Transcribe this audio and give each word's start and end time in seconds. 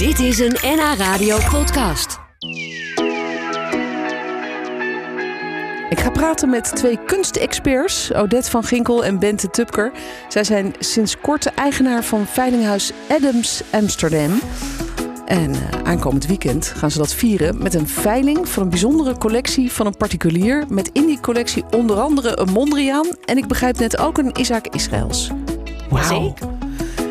Dit 0.00 0.18
is 0.18 0.38
een 0.38 0.56
NH 0.62 0.94
Radio 0.96 1.38
podcast. 1.50 2.18
Ik 5.88 6.00
ga 6.00 6.10
praten 6.10 6.50
met 6.50 6.76
twee 6.76 7.04
kunstexperts, 7.04 8.14
Odette 8.14 8.50
van 8.50 8.64
Ginkel 8.64 9.04
en 9.04 9.18
Bente 9.18 9.50
Tupker. 9.50 9.92
Zij 10.28 10.44
zijn 10.44 10.74
sinds 10.78 11.20
kort 11.20 11.42
de 11.42 11.50
eigenaar 11.50 12.04
van 12.04 12.26
veilinghuis 12.26 12.92
Adams 13.08 13.62
Amsterdam. 13.70 14.40
En 15.26 15.52
eh, 15.52 15.60
aankomend 15.84 16.26
weekend 16.26 16.66
gaan 16.66 16.90
ze 16.90 16.98
dat 16.98 17.14
vieren 17.14 17.62
met 17.62 17.74
een 17.74 17.88
veiling 17.88 18.48
van 18.48 18.62
een 18.62 18.70
bijzondere 18.70 19.18
collectie 19.18 19.72
van 19.72 19.86
een 19.86 19.96
particulier. 19.96 20.64
Met 20.68 20.90
in 20.92 21.06
die 21.06 21.20
collectie 21.20 21.64
onder 21.70 21.96
andere 21.96 22.38
een 22.38 22.52
Mondriaan 22.52 23.06
en 23.24 23.36
ik 23.36 23.46
begrijp 23.46 23.78
net 23.78 23.98
ook 23.98 24.18
een 24.18 24.40
Isaac 24.40 24.66
Israëls. 24.66 25.30
Wauw. 25.90 26.49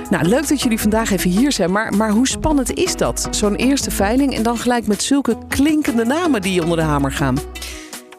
Nou, 0.10 0.26
leuk 0.26 0.48
dat 0.48 0.62
jullie 0.62 0.80
vandaag 0.80 1.12
even 1.12 1.30
hier 1.30 1.52
zijn. 1.52 1.71
Maar, 1.71 1.94
maar 1.94 2.09
hoe 2.09 2.28
spannend 2.28 2.73
is 2.73 2.96
dat? 2.96 3.28
Zo'n 3.32 3.55
eerste 3.55 3.91
veiling 3.91 4.36
en 4.36 4.44
dan 4.44 4.58
gelijk 4.58 4.88
met 4.88 5.04
zulke 5.04 5.38
klinkende 5.48 6.05
namen 6.05 6.41
die 6.41 6.62
onder 6.62 6.77
de 6.77 6.84
hamer 6.84 7.12
gaan. 7.12 7.38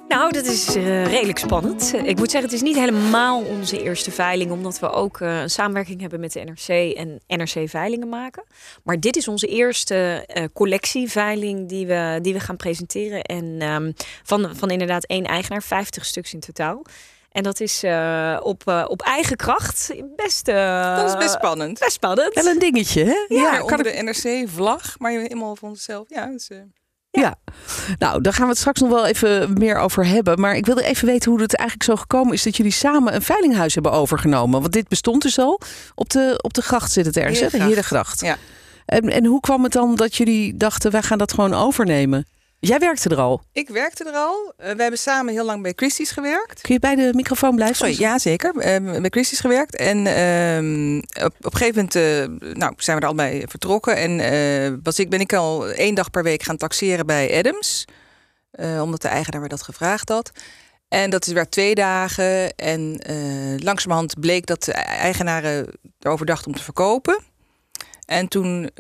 Nou, 0.09 0.33
dat 0.33 0.45
is 0.45 0.77
eh, 0.77 1.07
redelijk 1.07 1.39
spannend. 1.39 1.95
Ik 1.95 2.19
moet 2.19 2.31
zeggen, 2.31 2.51
het 2.51 2.53
is 2.53 2.63
niet 2.63 2.77
helemaal 2.77 3.43
onze 3.43 3.83
eerste 3.83 4.11
veiling, 4.11 4.51
omdat 4.51 4.79
we 4.79 4.91
ook 4.91 5.21
eh, 5.21 5.41
een 5.41 5.51
samenwerking 5.51 6.01
hebben 6.01 6.21
met 6.21 6.33
de 6.33 6.41
NRC 6.41 6.97
en 6.97 7.21
NRC 7.27 7.69
veilingen 7.69 8.09
maken. 8.09 8.45
Maar 8.83 9.01
dit 9.01 9.17
is 9.17 9.29
onze 9.29 9.47
eerste 9.47 10.27
uh, 10.35 10.45
collectieveiling 10.53 11.69
die 11.69 11.87
we, 11.87 12.19
die 12.23 12.33
we 12.33 12.41
gaan 12.41 12.57
presenteren. 12.57 13.23
En 13.23 13.57
ehm, 13.59 13.93
van, 14.23 14.57
van 14.57 14.71
inderdaad 14.71 15.05
één 15.05 15.25
eigenaar, 15.25 15.63
50 15.63 16.05
stuks 16.05 16.35
in 16.35 16.41
totaal. 16.41 16.83
En 17.31 17.43
dat 17.43 17.61
is 17.61 17.85
op, 18.43 18.85
op 18.87 19.03
eigen 19.03 19.37
kracht 19.37 19.91
best... 20.17 20.47
dat 20.47 21.09
is 21.09 21.17
best 21.17 21.33
spannend. 21.33 21.79
Best 21.79 21.93
spannend. 21.93 22.35
Wel 22.35 22.47
een 22.47 22.59
dingetje, 22.59 23.05
hè? 23.05 23.35
Ja, 23.35 23.53
ja 23.53 23.63
onder 23.63 23.83
de 23.83 24.03
NRC-vlag, 24.03 24.99
maar 24.99 25.13
helemaal 25.13 25.57
van 25.57 25.69
onszelf. 25.69 26.05
Ja, 26.09 26.27
dus, 26.27 26.49
ja. 27.11 27.35
nou, 27.99 28.21
daar 28.21 28.33
gaan 28.33 28.43
we 28.43 28.51
het 28.51 28.59
straks 28.59 28.81
nog 28.81 28.91
wel 28.91 29.07
even 29.07 29.53
meer 29.53 29.77
over 29.77 30.07
hebben. 30.07 30.41
Maar 30.41 30.57
ik 30.57 30.67
wilde 30.67 30.85
even 30.85 31.07
weten 31.07 31.31
hoe 31.31 31.41
het 31.41 31.57
eigenlijk 31.57 31.91
zo 31.91 31.97
gekomen 31.97 32.33
is 32.33 32.43
dat 32.43 32.57
jullie 32.57 32.73
samen 32.73 33.15
een 33.15 33.23
veilinghuis 33.23 33.75
hebben 33.75 33.93
overgenomen. 33.93 34.61
Want 34.61 34.73
dit 34.73 34.89
bestond 34.89 35.23
dus 35.23 35.39
al. 35.39 35.61
Op 35.95 36.11
de, 36.11 36.39
op 36.43 36.55
de 36.55 36.63
gracht 36.63 36.93
zit 36.93 37.07
het 37.07 37.17
ergens, 37.17 37.41
hè? 37.41 37.49
De 37.49 37.63
Herengracht. 37.63 38.21
Ja. 38.21 38.37
En, 38.87 39.09
en 39.09 39.25
hoe 39.25 39.41
kwam 39.41 39.63
het 39.63 39.73
dan 39.73 39.97
dat 39.97 40.17
jullie 40.17 40.57
dachten, 40.57 40.91
wij 40.91 41.03
gaan 41.03 41.19
dat 41.19 41.33
gewoon 41.33 41.55
overnemen? 41.55 42.27
Jij 42.61 42.79
werkte 42.79 43.09
er 43.09 43.17
al? 43.17 43.43
Ik 43.53 43.69
werkte 43.69 44.05
er 44.05 44.15
al. 44.15 44.53
Uh, 44.59 44.71
we 44.71 44.83
hebben 44.83 44.99
samen 44.99 45.33
heel 45.33 45.45
lang 45.45 45.63
bij 45.63 45.73
Christie's 45.77 46.11
gewerkt. 46.11 46.61
Kun 46.61 46.75
je 46.75 46.81
bij 46.81 46.95
de 46.95 47.11
microfoon 47.15 47.55
blijven? 47.55 47.77
Sorry, 47.77 47.99
ja, 47.99 48.19
zeker. 48.19 48.55
Uh, 48.55 49.01
bij 49.01 49.11
Christie's 49.11 49.41
gewerkt. 49.41 49.77
En 49.77 50.07
uh, 50.07 51.25
op, 51.25 51.35
op 51.39 51.53
een 51.53 51.59
gegeven 51.59 51.75
moment 51.75 51.95
uh, 51.95 52.53
nou, 52.55 52.73
zijn 52.77 52.97
we 52.97 53.03
er 53.03 53.09
al 53.09 53.15
bij 53.15 53.45
vertrokken. 53.49 53.97
En 53.97 54.81
was 54.83 54.99
ik, 54.99 55.11
ben 55.11 55.21
ik 55.21 55.33
al 55.33 55.71
één 55.71 55.95
dag 55.95 56.11
per 56.11 56.23
week 56.23 56.43
gaan 56.43 56.57
taxeren 56.57 57.07
bij 57.07 57.39
Adams. 57.39 57.85
omdat 58.81 59.03
de 59.03 59.09
eigenaar 59.09 59.41
me 59.41 59.49
dat 59.49 59.63
gevraagd 59.63 60.09
had. 60.09 60.31
En 60.89 61.11
dat 61.11 61.27
is 61.27 61.33
weer 61.33 61.49
twee 61.49 61.75
dagen. 61.75 62.55
En 62.57 63.01
langzamerhand 63.63 64.21
bleek 64.21 64.47
dat 64.47 64.65
de 64.65 64.73
eigenaren 64.73 65.67
erover 66.01 66.27
dachten 66.27 66.47
om 66.47 66.57
te 66.57 66.63
verkopen. 66.63 67.19
En 68.07 68.29
toen 68.29 68.71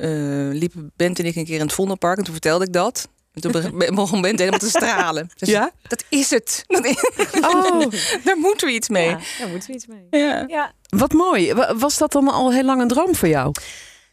liepen 0.52 0.92
Bent 0.96 1.18
en 1.18 1.24
ik 1.24 1.36
een 1.36 1.44
keer 1.44 1.54
in 1.54 1.60
het 1.60 1.72
Vondelpark. 1.72 2.18
En 2.18 2.24
toen 2.24 2.32
vertelde 2.32 2.64
ik 2.64 2.72
dat. 2.72 3.08
En 3.34 3.40
toen 3.40 3.52
begon 3.94 4.20
Bent 4.20 4.38
helemaal 4.38 4.58
te 4.58 4.68
stralen. 4.68 5.30
Dus 5.34 5.48
ja? 5.48 5.70
Dat 5.88 6.04
is 6.08 6.30
het. 6.30 6.64
Oh. 7.40 7.82
daar 8.24 8.36
moeten 8.36 8.66
we 8.66 8.72
iets 8.72 8.88
mee. 8.88 9.08
Ja, 9.08 9.18
daar 9.38 9.48
moeten 9.48 9.68
we 9.68 9.74
iets 9.74 9.86
mee. 9.86 10.06
Ja. 10.10 10.44
ja. 10.46 10.72
Wat 10.88 11.12
mooi. 11.12 11.54
Was 11.76 11.98
dat 11.98 12.12
dan 12.12 12.28
al 12.28 12.52
heel 12.52 12.64
lang 12.64 12.80
een 12.80 12.88
droom 12.88 13.14
voor 13.14 13.28
jou? 13.28 13.52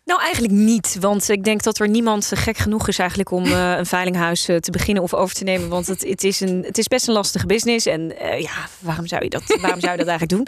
Nou, 0.08 0.22
eigenlijk 0.22 0.54
niet. 0.54 0.98
Want 1.00 1.30
ik 1.30 1.44
denk 1.44 1.64
dat 1.64 1.80
er 1.80 1.90
niemand 1.90 2.32
gek 2.36 2.58
genoeg 2.58 2.88
is 2.88 3.00
eigenlijk 3.00 3.32
om 3.32 3.46
uh, 3.46 3.78
een 3.78 3.86
veilinghuis 3.86 4.50
uh, 4.50 4.58
te 4.58 4.72
beginnen 4.72 5.04
of 5.04 5.14
over 5.14 5.36
te 5.36 5.44
nemen. 5.44 5.70
Want 5.70 5.88
het, 5.88 6.04
het, 6.08 6.24
is, 6.24 6.40
een, 6.40 6.64
het 6.66 6.78
is 6.78 6.88
best 6.88 7.08
een 7.08 7.14
lastige 7.14 7.46
business. 7.46 7.86
En 7.86 8.14
uh, 8.22 8.40
ja, 8.40 8.52
waarom 8.80 9.08
zou 9.08 9.24
je 9.24 9.30
dat, 9.30 9.44
waarom 9.62 9.80
zou 9.80 9.92
je 9.92 9.98
dat 9.98 10.08
eigenlijk 10.08 10.30
doen? 10.30 10.48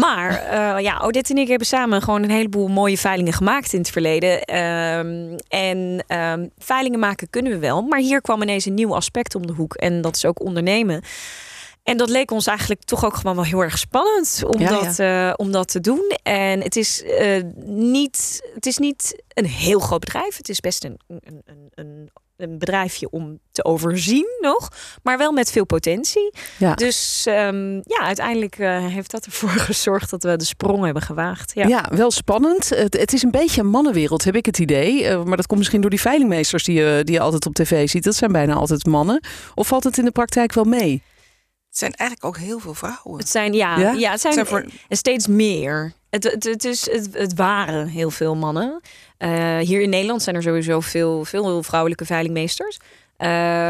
Maar 0.00 0.52
ja, 0.82 0.98
Odette 1.02 1.34
en 1.34 1.40
ik 1.40 1.48
hebben 1.48 1.66
samen 1.66 2.02
gewoon 2.02 2.22
een 2.22 2.30
heleboel 2.30 2.68
mooie 2.68 2.98
veilingen 2.98 3.32
gemaakt 3.32 3.72
in 3.72 3.78
het 3.78 3.90
verleden. 3.90 4.56
Um, 4.56 5.36
en 5.48 6.04
um, 6.08 6.50
veilingen 6.58 6.98
maken 6.98 7.30
kunnen 7.30 7.52
we 7.52 7.58
wel. 7.58 7.82
Maar 7.82 8.00
hier 8.00 8.20
kwam 8.20 8.42
ineens 8.42 8.64
een 8.64 8.74
nieuw 8.74 8.94
aspect 8.94 9.34
om 9.34 9.46
de 9.46 9.52
hoek. 9.52 9.74
En 9.74 10.00
dat 10.00 10.16
is 10.16 10.24
ook 10.24 10.40
ondernemen. 10.40 11.02
En 11.84 11.96
dat 11.96 12.08
leek 12.08 12.30
ons 12.30 12.46
eigenlijk 12.46 12.82
toch 12.82 13.04
ook 13.04 13.14
gewoon 13.14 13.34
wel 13.34 13.44
heel 13.44 13.62
erg 13.62 13.78
spannend 13.78 14.42
om, 14.46 14.60
Ja, 14.60 14.68
dat, 14.68 14.98
eh, 14.98 15.32
om 15.36 15.52
dat 15.52 15.68
te 15.68 15.80
doen. 15.80 16.16
En 16.22 16.60
het 16.60 16.76
is, 16.76 17.02
eh, 17.02 17.42
niet, 17.64 18.42
het 18.54 18.66
is 18.66 18.78
niet 18.78 19.22
een 19.28 19.46
heel 19.46 19.78
groot 19.78 20.00
bedrijf. 20.00 20.36
Het 20.36 20.48
is 20.48 20.60
best 20.60 20.84
een, 20.84 21.00
een, 21.06 21.42
een, 21.74 22.10
een 22.36 22.58
bedrijfje 22.58 23.10
om 23.10 23.38
te 23.52 23.64
overzien 23.64 24.26
nog, 24.40 24.68
maar 25.02 25.18
wel 25.18 25.32
met 25.32 25.50
veel 25.50 25.64
potentie. 25.64 26.32
Ja. 26.58 26.74
Dus 26.74 27.22
ehm, 27.26 27.74
ja, 27.74 27.98
uiteindelijk 27.98 28.58
eh, 28.58 28.86
heeft 28.86 29.10
dat 29.10 29.24
ervoor 29.24 29.48
gezorgd 29.70 30.10
dat 30.10 30.22
we 30.22 30.36
de 30.36 30.44
sprong 30.44 30.84
hebben 30.84 31.02
gewaagd. 31.02 31.54
Ja, 31.54 31.66
Ja, 31.66 31.86
wel 31.90 32.10
spannend. 32.10 32.68
Het, 32.68 32.98
het 32.98 33.12
is 33.12 33.22
een 33.22 33.30
beetje 33.30 33.60
een 33.60 33.68
mannenwereld, 33.68 34.24
heb 34.24 34.36
ik 34.36 34.46
het 34.46 34.58
idee. 34.58 35.16
Maar 35.16 35.36
dat 35.36 35.46
komt 35.46 35.58
misschien 35.58 35.80
door 35.80 35.90
die 35.90 36.00
veilingmeesters 36.00 36.64
die 36.64 36.74
je, 36.80 37.00
die 37.04 37.14
je 37.14 37.20
altijd 37.20 37.46
op 37.46 37.54
tv 37.54 37.88
ziet. 37.88 38.04
Dat 38.04 38.14
zijn 38.14 38.32
bijna 38.32 38.54
altijd 38.54 38.86
mannen. 38.86 39.24
Of 39.54 39.66
valt 39.66 39.84
het 39.84 39.98
in 39.98 40.04
de 40.04 40.10
praktijk 40.10 40.52
wel 40.52 40.64
mee? 40.64 41.02
Het 41.74 41.82
zijn 41.82 41.94
eigenlijk 41.94 42.28
ook 42.28 42.42
heel 42.44 42.58
veel 42.58 42.74
vrouwen. 42.74 43.18
Het 43.18 43.28
zijn, 43.28 43.52
ja, 43.52 43.78
Ja? 43.78 43.92
ja? 43.92 44.10
het 44.10 44.20
zijn, 44.20 44.32
zijn 44.34 44.46
voor- 44.46 44.64
steeds 44.88 45.26
meer. 45.26 45.92
Het, 46.10 46.24
het, 46.24 46.44
het, 46.44 46.64
is, 46.64 46.90
het, 46.90 47.08
het 47.12 47.34
waren 47.34 47.86
heel 47.86 48.10
veel 48.10 48.34
mannen. 48.36 48.80
Eh, 49.16 49.58
hier 49.58 49.80
in 49.80 49.88
Nederland 49.88 50.22
zijn 50.22 50.36
er 50.36 50.42
sowieso 50.42 50.80
veel, 50.80 51.24
veel 51.24 51.62
vrouwelijke 51.62 52.04
veilingmeesters. 52.04 52.78
Eh, 53.16 53.28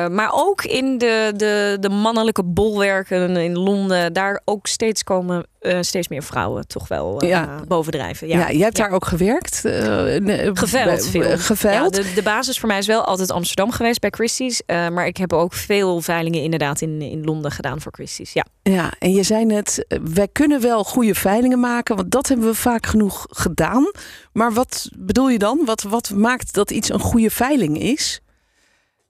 maar 0.08 0.30
ook 0.32 0.62
in 0.64 0.98
de, 0.98 1.32
de, 1.36 1.76
de 1.80 1.88
mannelijke 1.88 2.42
bolwerken 2.44 3.36
in 3.36 3.58
Londen, 3.58 4.12
daar 4.12 4.40
ook 4.44 4.66
steeds 4.66 5.02
komen 5.04 5.46
eh, 5.60 5.78
steeds 5.80 6.08
meer 6.08 6.22
vrouwen 6.22 6.66
toch 6.66 6.88
wel 6.88 7.20
eh, 7.20 7.28
Ja. 7.28 7.60
bovendrijven. 7.68 8.28
Ja, 8.28 8.38
Ja, 8.38 8.50
jij 8.50 8.64
hebt 8.64 8.76
Ja. 8.76 8.84
daar 8.84 8.92
ook 8.92 9.04
gewerkt. 9.06 9.60
bij- 9.62 10.20
veel. 10.24 10.52
Geveild. 10.54 11.96
Ja, 11.96 12.02
de, 12.02 12.12
de 12.14 12.22
basis 12.22 12.58
voor 12.58 12.68
mij 12.68 12.78
is 12.78 12.86
wel 12.86 13.04
altijd 13.04 13.30
Amsterdam 13.30 13.70
geweest 13.70 14.00
bij 14.00 14.10
Christie's. 14.10 14.62
maar 14.66 15.06
ik 15.06 15.16
heb 15.16 15.32
ook 15.32 15.52
veel 15.52 16.00
veilingen 16.00 16.42
inderdaad 16.42 16.80
in, 16.80 17.02
in 17.02 17.24
Londen 17.24 17.50
gedaan 17.50 17.80
voor 17.80 17.92
Christie's. 17.92 18.32
Ja. 18.32 18.44
Ja, 18.62 18.92
en 18.98 19.12
je 19.12 19.22
zei 19.22 19.44
net, 19.44 19.86
wij 20.14 20.28
kunnen 20.32 20.60
wel 20.60 20.84
goede 20.84 21.14
veilingen 21.14 21.60
maken, 21.60 21.96
want 21.96 22.10
dat 22.10 22.28
hebben 22.28 22.46
we 22.46 22.54
vaak 22.54 22.86
genoeg 22.86 23.26
gedaan. 23.30 23.90
Maar 24.32 24.52
wat 24.52 24.88
bedoel 24.98 25.28
je 25.28 25.38
dan? 25.38 25.60
Wat, 25.64 25.82
wat 25.82 26.10
maakt 26.10 26.54
dat 26.54 26.70
iets 26.70 26.88
een 26.92 27.00
goede 27.00 27.30
veiling 27.30 27.78
is? 27.80 28.20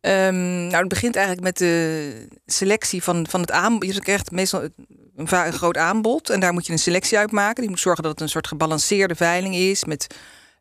Ehm, 0.05 0.67
nou, 0.67 0.77
het 0.77 0.89
begint 0.89 1.17
eigenlijk 1.17 1.47
met 1.47 1.57
de 1.59 2.27
selectie 2.47 3.03
van, 3.03 3.27
van 3.29 3.41
het 3.41 3.51
aanbod. 3.51 3.95
Je 3.95 4.01
krijgt 4.01 4.31
meestal 4.31 4.69
een, 5.17 5.53
groot 5.53 5.77
aanbod 5.77 6.31
en 6.31 6.41
daar 6.41 6.53
moet 6.53 6.67
je 6.67 6.73
een 6.73 6.79
selectie 6.79 7.19
uit 7.19 7.31
maken. 7.31 7.61
Die 7.61 7.71
moet 7.71 7.81
zorgen 7.81 8.03
dat 8.03 8.13
het 8.13 8.21
een 8.21 8.29
soort 8.29 8.47
gebalanceerde 8.47 9.15
veiling 9.15 9.55
is. 9.55 9.85
Met, 9.85 10.07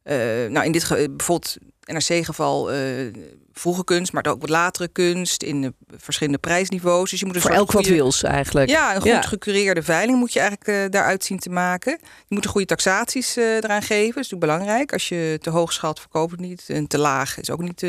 eh, 0.04 0.16
nou, 0.50 0.66
in 0.66 0.72
dit 0.72 0.84
ge- 0.84 1.10
bijvoorbeeld 1.16 1.58
NRC-geval 1.86 2.72
eh 2.72 2.80
vroege 3.56 3.84
kunst, 3.84 4.14
maar 4.14 4.26
ook 4.26 4.42
wat 4.42 4.50
latere 4.50 4.88
kunst 4.88 5.44
in 5.44 5.62
de 5.62 5.74
verschillende 5.98 6.38
prijsniveaus. 6.40 7.10
Dus 7.10 7.20
je 7.20 7.26
moet 7.26 7.36
een 7.36 7.42
Voor 7.42 7.50
soort 7.50 7.62
elk 7.64 7.72
wat 7.72 7.86
goede- 7.86 8.02
wils 8.02 8.24
eigenlijk. 8.24 8.70
Ja, 8.70 8.90
een 8.96 9.02
goed 9.02 9.10
Ja. 9.10 9.22
gecureerde 9.22 9.84
veiling 9.84 10.18
moet 10.20 10.34
je 10.34 10.40
eigenlijk 10.40 10.70
eh, 10.70 10.90
daaruit 10.90 11.24
zien 11.24 11.40
te 11.40 11.50
maken. 11.50 11.98
Je 12.02 12.36
moet 12.36 12.46
een 12.46 12.50
goede 12.52 12.68
taxaties 12.68 13.38
eh, 13.38 13.56
eraan 13.56 13.82
geven. 13.82 14.14
Dat 14.16 14.24
is 14.24 14.30
natuurlijk 14.30 14.42
belangrijk. 14.60 14.94
Als 14.94 15.10
je 15.10 15.38
te 15.42 15.50
hoog 15.50 15.74
schat, 15.74 16.00
verkoop 16.00 16.32
het 16.32 16.40
niet. 16.40 16.64
En 16.68 16.88
te 16.88 16.98
laag 16.98 17.40
is 17.40 17.50
ook, 17.52 17.62
niet, 17.62 17.82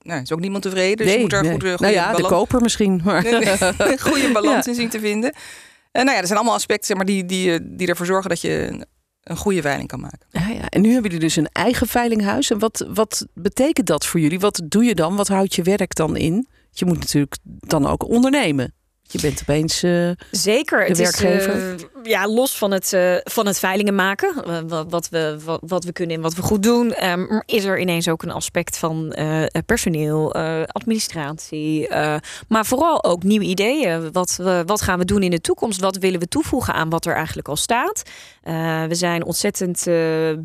nou, 0.00 0.22
is 0.22 0.32
ook 0.32 0.40
niemand 0.40 0.62
tevreden. 0.62 1.06
Dus 1.06 1.14
je 1.14 1.20
moet 1.20 1.32
er 1.32 1.42
nee. 1.42 1.50
goede, 1.50 1.74
nou 1.78 1.92
ja, 1.92 2.14
de 2.14 2.22
koper 2.22 2.60
misschien. 2.60 3.00
Maar... 3.04 3.24
een 3.26 3.98
goede 4.10 4.32
balans 4.32 4.64
Ja. 4.64 4.70
in 4.72 4.76
zien 4.78 4.88
te 4.88 5.00
vinden. 5.00 5.34
En 5.92 6.04
nou 6.04 6.14
ja, 6.14 6.20
er 6.20 6.26
zijn 6.26 6.38
allemaal 6.38 6.56
aspecten 6.56 6.86
zeg 6.86 6.96
maar, 6.96 7.06
die, 7.06 7.24
die, 7.26 7.76
die 7.76 7.88
ervoor 7.88 8.06
zorgen 8.06 8.28
dat 8.28 8.40
je 8.40 8.86
een, 9.26 9.36
goede 9.36 9.62
veiling 9.62 9.88
kan 9.88 10.00
maken. 10.00 10.26
Ja, 10.30 10.48
ja. 10.48 10.68
En 10.68 10.80
nu 10.80 10.92
hebben 10.92 11.10
jullie 11.10 11.26
dus 11.26 11.36
een 11.36 11.48
eigen 11.52 11.86
veilinghuis. 11.86 12.50
En 12.50 12.58
wat, 12.58 12.86
wat 12.88 13.26
betekent 13.34 13.86
dat 13.86 14.06
voor 14.06 14.20
jullie? 14.20 14.40
Wat 14.40 14.62
doe 14.64 14.84
je 14.84 14.94
dan? 14.94 15.16
Wat 15.16 15.28
houdt 15.28 15.54
je 15.54 15.62
werk 15.62 15.94
dan 15.94 16.16
in? 16.16 16.46
Je 16.70 16.84
moet 16.84 16.98
natuurlijk 16.98 17.36
dan 17.44 17.86
ook 17.86 18.08
ondernemen. 18.08 18.74
Je 19.02 19.20
bent 19.20 19.40
opeens. 19.42 19.82
eh, 19.82 20.10
Zeker. 20.30 20.78
de 20.80 20.86
het 20.86 20.96
werkgever? 20.98 21.74
Is, 21.74 21.82
eh, 21.82 21.88
ja, 22.02 22.28
los 22.28 22.58
van 22.58 22.70
het, 22.70 22.92
eh, 22.92 23.16
van 23.24 23.46
het 23.46 23.58
veilingen 23.58 23.94
maken, 23.94 24.44
eh, 24.44 24.82
wat, 24.88 25.08
we, 25.08 25.38
wat, 25.60 25.84
we 25.84 25.92
kunnen 25.92 26.16
en 26.16 26.22
wat 26.22 26.34
we 26.34 26.42
goed 26.42 26.62
doen, 26.62 26.92
ehm, 26.92 27.40
is 27.46 27.64
er 27.64 27.80
ineens 27.80 28.08
ook 28.08 28.22
een 28.22 28.30
aspect 28.30 28.78
van 28.78 29.12
eh, 29.12 29.44
personeel, 29.66 30.34
administratie, 30.66 31.88
maar 32.48 32.66
vooral 32.66 33.04
ook 33.04 33.22
nieuwe 33.22 33.44
ideeën. 33.44 34.12
Wat, 34.12 34.38
wat 34.66 34.82
gaan 34.82 34.98
we 34.98 35.04
doen 35.04 35.22
in 35.22 35.30
de 35.30 35.40
toekomst? 35.40 35.80
Wat 35.80 35.96
willen 35.96 36.20
we 36.20 36.28
toevoegen 36.28 36.74
aan 36.74 36.90
wat 36.90 37.06
er 37.06 37.14
eigenlijk 37.14 37.48
al 37.48 37.56
staat? 37.56 38.02
We 38.88 38.94
zijn 38.94 39.24
ontzettend 39.24 39.82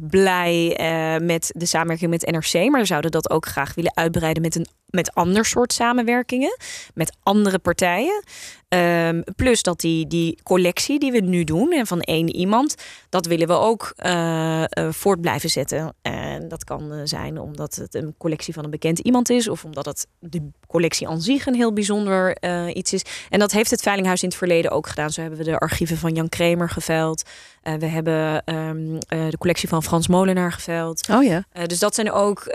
blij 0.09 0.77
met 1.21 1.51
de 1.55 1.65
samenwerking 1.65 2.11
met 2.11 2.31
NRC, 2.31 2.69
maar 2.69 2.79
we 2.79 2.85
zouden 2.85 3.11
dat 3.11 3.29
ook 3.29 3.45
graag 3.45 3.73
willen 3.75 3.95
uitbreiden 3.95 4.41
met 4.41 4.55
een 4.55 4.67
met 4.91 5.13
ander 5.13 5.45
soort 5.45 5.73
samenwerkingen 5.73 6.57
met 6.93 7.17
andere 7.23 7.59
partijen. 7.59 8.23
Ehm, 8.71 9.21
plus 9.35 9.63
dat 9.63 9.79
die, 9.79 10.07
die 10.07 10.39
collectie 10.43 10.99
die 10.99 11.11
we 11.11 11.19
nu 11.19 11.43
doen 11.43 11.71
en 11.71 11.87
van 11.87 12.01
één 12.01 12.35
iemand, 12.35 12.75
dat 13.09 13.25
willen 13.25 13.47
we 13.47 13.53
ook 13.53 13.93
uh, 14.05 14.63
voort 14.89 15.21
blijven 15.21 15.49
zetten. 15.49 15.93
En 16.01 16.47
dat 16.47 16.63
kan 16.63 17.07
zijn 17.07 17.39
omdat 17.39 17.75
het 17.75 17.95
een 17.95 18.15
collectie 18.17 18.53
van 18.53 18.63
een 18.63 18.69
bekend 18.69 18.99
iemand 18.99 19.29
is, 19.29 19.47
of 19.47 19.63
omdat 19.63 19.85
het 19.85 20.07
de 20.19 20.49
collectie 20.67 21.07
aan 21.07 21.21
zich 21.21 21.45
een 21.45 21.55
heel 21.55 21.73
bijzonder 21.73 22.43
iets 22.73 22.93
is. 22.93 23.03
En 23.29 23.39
dat 23.39 23.51
heeft 23.51 23.71
het 23.71 23.81
Veilinghuis 23.81 24.23
in 24.23 24.29
het 24.29 24.37
verleden 24.37 24.71
ook 24.71 24.87
gedaan. 24.87 25.09
Zo 25.09 25.21
hebben 25.21 25.39
we 25.39 25.45
de 25.45 25.57
archieven 25.57 25.97
van 25.97 26.13
Jan 26.13 26.29
Kremer 26.29 26.69
geveild. 26.69 27.23
Uh, 27.63 27.73
we 27.73 27.85
hebben 27.85 28.43
um, 28.45 28.93
uh, 28.93 28.99
de 29.29 29.37
collectie 29.37 29.69
van 29.69 29.83
Frans 29.83 30.07
Molenaar 30.07 30.51
geveild. 30.51 31.07
Oh 31.11 31.23
ja. 31.23 31.43
Uh, 31.57 31.65
dus 31.65 31.79
dat 31.79 31.95
zijn 31.95 32.11
ook 32.11 32.47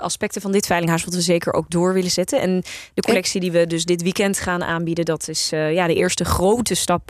aspecten 0.00 0.40
van 0.40 0.52
dit 0.52 0.66
veilinghuis 0.66 1.04
wat 1.04 1.14
we 1.14 1.20
zeker 1.20 1.52
ook 1.52 1.70
door 1.70 1.92
willen 1.92 2.10
zetten. 2.10 2.40
En 2.40 2.62
de 2.94 3.02
collectie 3.02 3.40
die 3.40 3.52
we 3.52 3.66
dus 3.66 3.84
dit 3.84 4.02
weekend 4.02 4.38
gaan 4.38 4.64
aanbieden, 4.64 5.04
dat 5.04 5.28
is 5.28 5.48
ja, 5.50 5.86
de 5.86 5.94
eerste 5.94 6.24
grote 6.24 6.74
stap 6.74 7.08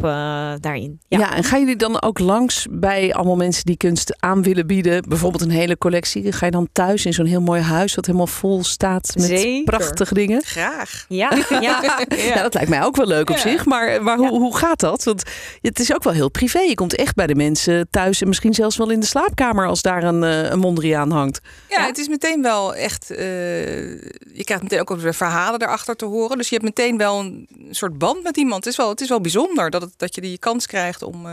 daarin. 0.61 1.01
Ja. 1.09 1.19
ja, 1.19 1.37
en 1.37 1.45
gaan 1.45 1.61
jullie 1.61 1.77
dan 1.77 2.03
ook 2.03 2.19
langs 2.19 2.67
bij 2.71 3.15
allemaal 3.15 3.37
mensen 3.37 3.65
die 3.65 3.77
kunst 3.77 4.17
aan 4.19 4.43
willen 4.43 4.67
bieden? 4.67 5.09
Bijvoorbeeld 5.09 5.43
een 5.43 5.51
hele 5.51 5.79
collectie. 5.79 6.33
Ga 6.33 6.47
je 6.47 6.53
dan 6.53 6.69
thuis 6.73 7.07
in 7.07 7.13
zo'n 7.13 7.27
heel 7.27 7.41
mooi 7.41 7.61
huis 7.61 7.95
wat 7.95 8.07
helemaal 8.07 8.27
vol 8.27 8.65
staat 8.65 9.13
met 9.17 9.27
zeker. 9.27 9.65
prachtige 9.65 10.15
dingen? 10.15 10.43
Graag. 10.45 11.05
Ja, 11.09 11.33
ja. 11.51 11.61
ja. 11.61 12.01
ja. 12.17 12.43
dat 12.43 12.55
lijkt 12.55 12.71
mij 12.71 12.85
ook 12.85 12.97
wel 12.97 13.07
leuk 13.07 13.31
op 13.31 13.37
zich. 13.37 13.65
Maar, 13.65 14.03
maar 14.03 14.17
hoe, 14.17 14.31
hoe 14.31 14.57
gaat 14.57 14.81
dat? 14.81 15.05
Want 15.05 15.23
het 15.61 15.79
is 15.79 15.95
ook 15.95 16.03
wel 16.03 16.13
heel 16.13 16.31
privé. 16.31 16.59
Je 16.59 16.75
komt 16.75 16.95
echt 16.95 17.15
bij 17.15 17.27
de 17.27 17.35
mensen 17.39 17.91
thuis 17.91 18.21
en 18.21 18.29
misschien 18.29 18.55
zelfs 18.55 18.77
wel 18.77 18.91
in 18.91 19.01
de 19.01 19.07
slaapkamer 19.07 19.67
als 19.67 19.83
daar 19.83 20.03
een, 20.03 20.23
uh, 20.23 20.51
een 20.51 20.59
Mondriaan 20.59 21.11
hangt. 21.11 21.41
Ja, 21.69 21.87
het 21.87 21.99
is 21.99 22.09
meteen 22.09 22.43
wel 22.43 22.75
echt. 22.75 23.11
Uh, 23.11 23.19
je 23.19 24.45
krijgt 24.45 24.63
meteen 24.63 24.81
ook 24.81 24.97
weer 24.97 25.15
verhalen 25.15 25.63
erachter 25.63 25.97
te 25.97 26.05
horen. 26.05 26.37
Dus 26.37 26.49
je 26.49 26.55
hebt 26.55 26.67
meteen 26.67 26.97
wel 26.97 27.19
een 27.19 27.49
soort 27.71 27.99
band 27.99 28.23
met 28.23 28.37
iemand. 28.37 28.65
Het 28.65 28.73
is 28.73 28.79
wel, 28.79 28.89
het 28.89 29.01
is 29.01 29.09
wel 29.09 29.21
bijzonder 29.21 29.71
dat, 29.71 29.83
het, 29.83 29.93
dat 29.97 30.15
je 30.15 30.21
die 30.21 30.39
kans 30.39 30.67
krijgt 30.67 31.03
om. 31.03 31.27
Uh, 31.27 31.33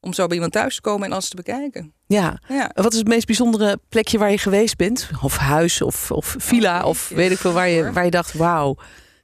om 0.00 0.12
zo 0.12 0.26
bij 0.26 0.34
iemand 0.34 0.52
thuis 0.52 0.74
te 0.74 0.80
komen 0.80 1.06
en 1.06 1.12
alles 1.12 1.28
te 1.28 1.36
bekijken. 1.36 1.92
Ja. 2.06 2.38
ja. 2.48 2.70
Wat 2.74 2.92
is 2.92 2.98
het 2.98 3.08
meest 3.08 3.26
bijzondere 3.26 3.78
plekje 3.88 4.18
waar 4.18 4.30
je 4.30 4.38
geweest 4.38 4.76
bent? 4.76 5.10
Of 5.22 5.36
huis 5.36 5.82
of, 5.82 6.10
of 6.10 6.34
villa 6.38 6.80
oh, 6.80 6.86
of 6.86 7.08
weet 7.08 7.30
ik 7.30 7.38
veel 7.38 7.52
waar 7.52 7.68
je, 7.68 7.92
waar 7.92 8.04
je 8.04 8.10
dacht, 8.10 8.32
wauw 8.32 8.76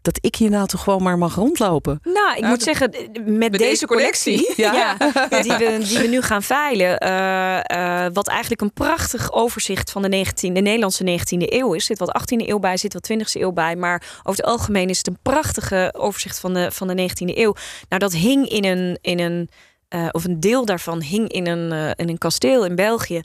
dat 0.05 0.19
ik 0.21 0.37
hier 0.37 0.51
nou 0.51 0.67
toch 0.67 0.83
gewoon 0.83 1.03
maar 1.03 1.19
mag 1.19 1.35
rondlopen. 1.35 2.01
Nou, 2.03 2.35
ik 2.35 2.41
nou, 2.41 2.53
moet 2.53 2.63
zeggen, 2.63 2.91
met, 3.25 3.53
deze, 3.53 3.87
collectie, 3.87 4.53
ja. 4.57 4.97
die, 5.29 5.53
we, 5.53 5.85
die 5.89 5.99
we 5.99 6.07
nu 6.07 6.23
gaan 6.23 6.43
veilen, 6.43 7.05
uh, 7.05 7.61
uh, 7.77 8.07
wat 8.13 8.29
eigenlijk 8.29 8.61
een 8.61 8.73
prachtig 8.73 9.33
overzicht 9.33 9.91
van 9.91 10.03
de, 10.03 10.09
19, 10.09 10.55
de 10.55 10.61
Nederlandse 10.61 11.05
19e 11.05 11.53
eeuw 11.53 11.73
is. 11.73 11.85
Zit 11.85 11.99
wat 11.99 12.21
18e 12.21 12.47
eeuw 12.47 12.59
bij, 12.59 12.77
zit 12.77 12.93
wat 12.93 13.11
20e 13.13 13.41
eeuw 13.41 13.53
bij, 13.53 13.77
maar 13.77 14.03
over 14.19 14.41
het 14.41 14.51
algemeen 14.51 14.89
is 14.89 14.99
het 14.99 15.07
een 15.07 15.19
prachtige 15.23 15.95
overzicht 15.97 16.41
van 16.41 16.55
de, 16.55 16.73
van 16.73 16.87
de 16.87 17.11
19e 17.11 17.37
eeuw. 17.37 17.55
Nou, 17.89 18.01
dat 18.01 18.13
hing 18.13 18.49
in 18.49 18.65
een, 18.65 18.99
in 19.01 19.19
een 19.19 19.49
uh, 19.95 20.09
of 20.11 20.25
een 20.25 20.41
deel 20.41 20.65
daarvan 20.65 21.03
hing 21.03 21.29
in 21.29 21.47
een, 21.47 21.95
in 21.97 22.09
een 22.09 22.19
kasteel 22.19 22.65
in 22.65 22.75
België 22.75 23.23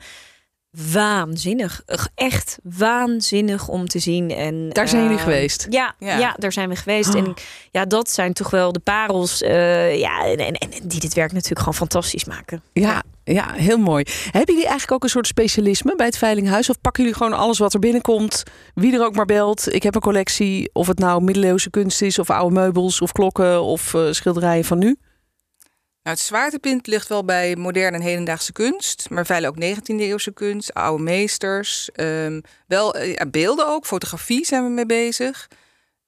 waanzinnig. 0.72 1.82
Echt 2.16 2.58
waanzinnig 2.64 3.68
om 3.68 3.88
te 3.88 4.00
zien. 4.00 4.32
En, 4.32 4.70
daar 4.70 4.88
zijn 4.88 5.02
jullie 5.02 5.18
ehm, 5.18 5.26
geweest? 5.26 5.68
Ja, 5.70 5.96
ja, 6.00 6.36
daar 6.38 6.52
zijn 6.52 6.70
we 6.70 6.76
geweest. 6.76 7.14
En 7.14 7.28
oh. 7.28 7.34
ja, 7.72 7.86
dat 7.86 8.10
zijn 8.10 8.34
toch 8.34 8.50
wel 8.50 8.72
de 8.72 8.80
parels 8.80 9.42
uh, 9.42 9.98
ja, 10.00 10.26
en, 10.26 10.38
en, 10.38 10.54
en, 10.54 10.70
die 10.84 11.00
dit 11.00 11.14
werk 11.14 11.32
natuurlijk 11.32 11.60
gewoon 11.60 11.74
fantastisch 11.74 12.26
maken. 12.26 12.62
Ja, 12.74 13.04
ja, 13.24 13.54
heel 13.54 13.78
mooi. 13.78 14.04
Hebben 14.24 14.54
jullie 14.54 14.70
eigenlijk 14.70 14.92
ook 14.92 15.04
een 15.04 15.10
soort 15.10 15.28
specialisme 15.28 15.96
bij 15.96 16.06
het 16.06 16.18
Veilinghuis? 16.18 16.70
Of 16.70 16.82
pakken 16.82 17.04
jullie 17.04 17.18
gewoon 17.18 17.34
alles 17.34 17.60
wat 17.60 17.74
er 17.74 17.80
binnenkomt? 17.80 18.44
Wie 18.74 18.94
er 18.94 19.06
ook 19.06 19.16
maar 19.16 19.26
belt. 19.26 19.74
Ik 19.74 19.84
heb 19.84 19.96
een 19.96 20.02
collectie. 20.02 20.70
Of 20.74 20.88
het 20.88 21.00
nou 21.00 21.24
middeleeuwse 21.24 21.70
kunst 21.70 22.02
is, 22.02 22.20
of 22.20 22.30
oude 22.30 22.54
meubels, 22.54 23.02
of 23.02 23.12
klokken, 23.12 23.64
of 23.64 23.94
uh, 23.94 24.12
schilderijen 24.12 24.66
van 24.66 24.78
nu. 24.78 24.98
Nou, 26.10 26.22
het 26.22 26.30
zwaartepunt 26.30 26.88
ligt 26.88 27.08
wel 27.08 27.26
bij 27.26 27.56
moderne 27.56 27.98
en 27.98 28.04
hedendaagse 28.04 28.52
kunst, 28.52 29.10
maar 29.10 29.26
veilig 29.26 29.50
ook 29.50 29.64
19e 29.64 29.96
eeuwse 29.96 30.32
kunst, 30.32 30.74
oude 30.74 31.04
meesters, 31.04 31.90
um, 31.96 32.42
wel 32.68 32.98
uh, 32.98 33.16
beelden 33.32 33.68
ook, 33.68 33.86
fotografie 33.86 34.46
zijn 34.46 34.64
we 34.64 34.70
mee 34.70 34.86
bezig. 34.86 35.48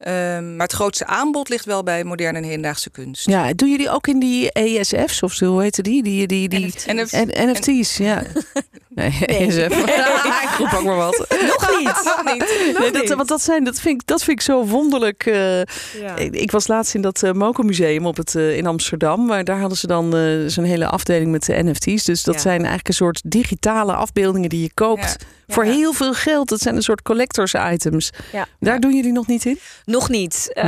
Um, 0.07 0.55
maar 0.55 0.67
het 0.67 0.75
grootste 0.75 1.05
aanbod 1.05 1.49
ligt 1.49 1.65
wel 1.65 1.83
bij 1.83 2.03
moderne 2.03 2.37
en 2.37 2.43
hedendaagse 2.43 2.89
kunst. 2.89 3.25
Ja, 3.25 3.53
doen 3.53 3.69
jullie 3.69 3.89
ook 3.89 4.07
in 4.07 4.19
die 4.19 4.51
ESF's 4.51 5.23
of 5.23 5.33
zo, 5.33 5.45
hoe 5.45 5.61
heet 5.61 5.83
die? 5.83 6.03
die, 6.03 6.27
die, 6.27 6.49
die 6.49 6.65
NFT's. 6.65 7.13
NFT's, 7.13 7.97
ja. 7.97 8.23
Nee, 8.95 9.11
ik 10.47 10.55
roep 10.57 10.73
ook 10.73 10.83
maar 10.83 10.95
wat. 10.95 11.25
Nog 11.29 11.79
niet. 11.79 12.03
Nog 12.15 12.33
niet. 12.33 12.75
nee, 12.79 12.91
dat, 12.91 13.09
want 13.17 13.27
dat, 13.27 13.41
zijn, 13.41 13.63
dat, 13.63 13.79
vind 13.79 14.01
ik, 14.01 14.07
dat 14.07 14.23
vind 14.23 14.39
ik 14.39 14.45
zo 14.45 14.65
wonderlijk. 14.65 15.25
Uh, 15.25 15.57
ja. 16.01 16.15
ik, 16.15 16.33
ik, 16.33 16.51
was 16.51 16.67
laatst 16.67 16.95
in 16.95 17.01
dat 17.01 17.23
uh, 17.23 17.31
Moco 17.31 17.63
Museum 17.63 18.05
op 18.05 18.17
het, 18.17 18.33
uh, 18.33 18.57
in 18.57 18.65
Amsterdam. 18.65 19.25
Maar 19.25 19.43
daar 19.43 19.59
hadden 19.59 19.77
ze 19.77 19.87
dan 19.87 20.13
zo'n 20.47 20.63
hele 20.63 20.87
afdeling 20.87 21.31
met 21.31 21.45
de 21.45 21.63
NFT's. 21.63 22.03
Dus 22.03 22.23
dat 22.23 22.41
zijn 22.41 22.57
eigenlijk 22.57 22.87
een 22.87 22.93
soort 22.93 23.21
digitale 23.25 23.93
afbeeldingen 23.93 24.49
die 24.49 24.61
je 24.61 24.73
koopt... 24.73 25.15
Ja 25.19 25.25
voor 25.53 25.63
heel 25.63 25.93
veel 25.93 26.13
geld. 26.13 26.49
Dat 26.49 26.61
zijn 26.61 26.75
een 26.75 26.81
soort 26.81 27.01
collectors 27.01 27.53
items. 27.53 28.09
Daar 28.59 28.79
doen 28.79 28.95
jullie 28.95 29.11
nog 29.11 29.27
niet 29.27 29.45
in? 29.45 29.59
Nog 29.85 30.09
niet. 30.09 30.51
Uh, 30.53 30.63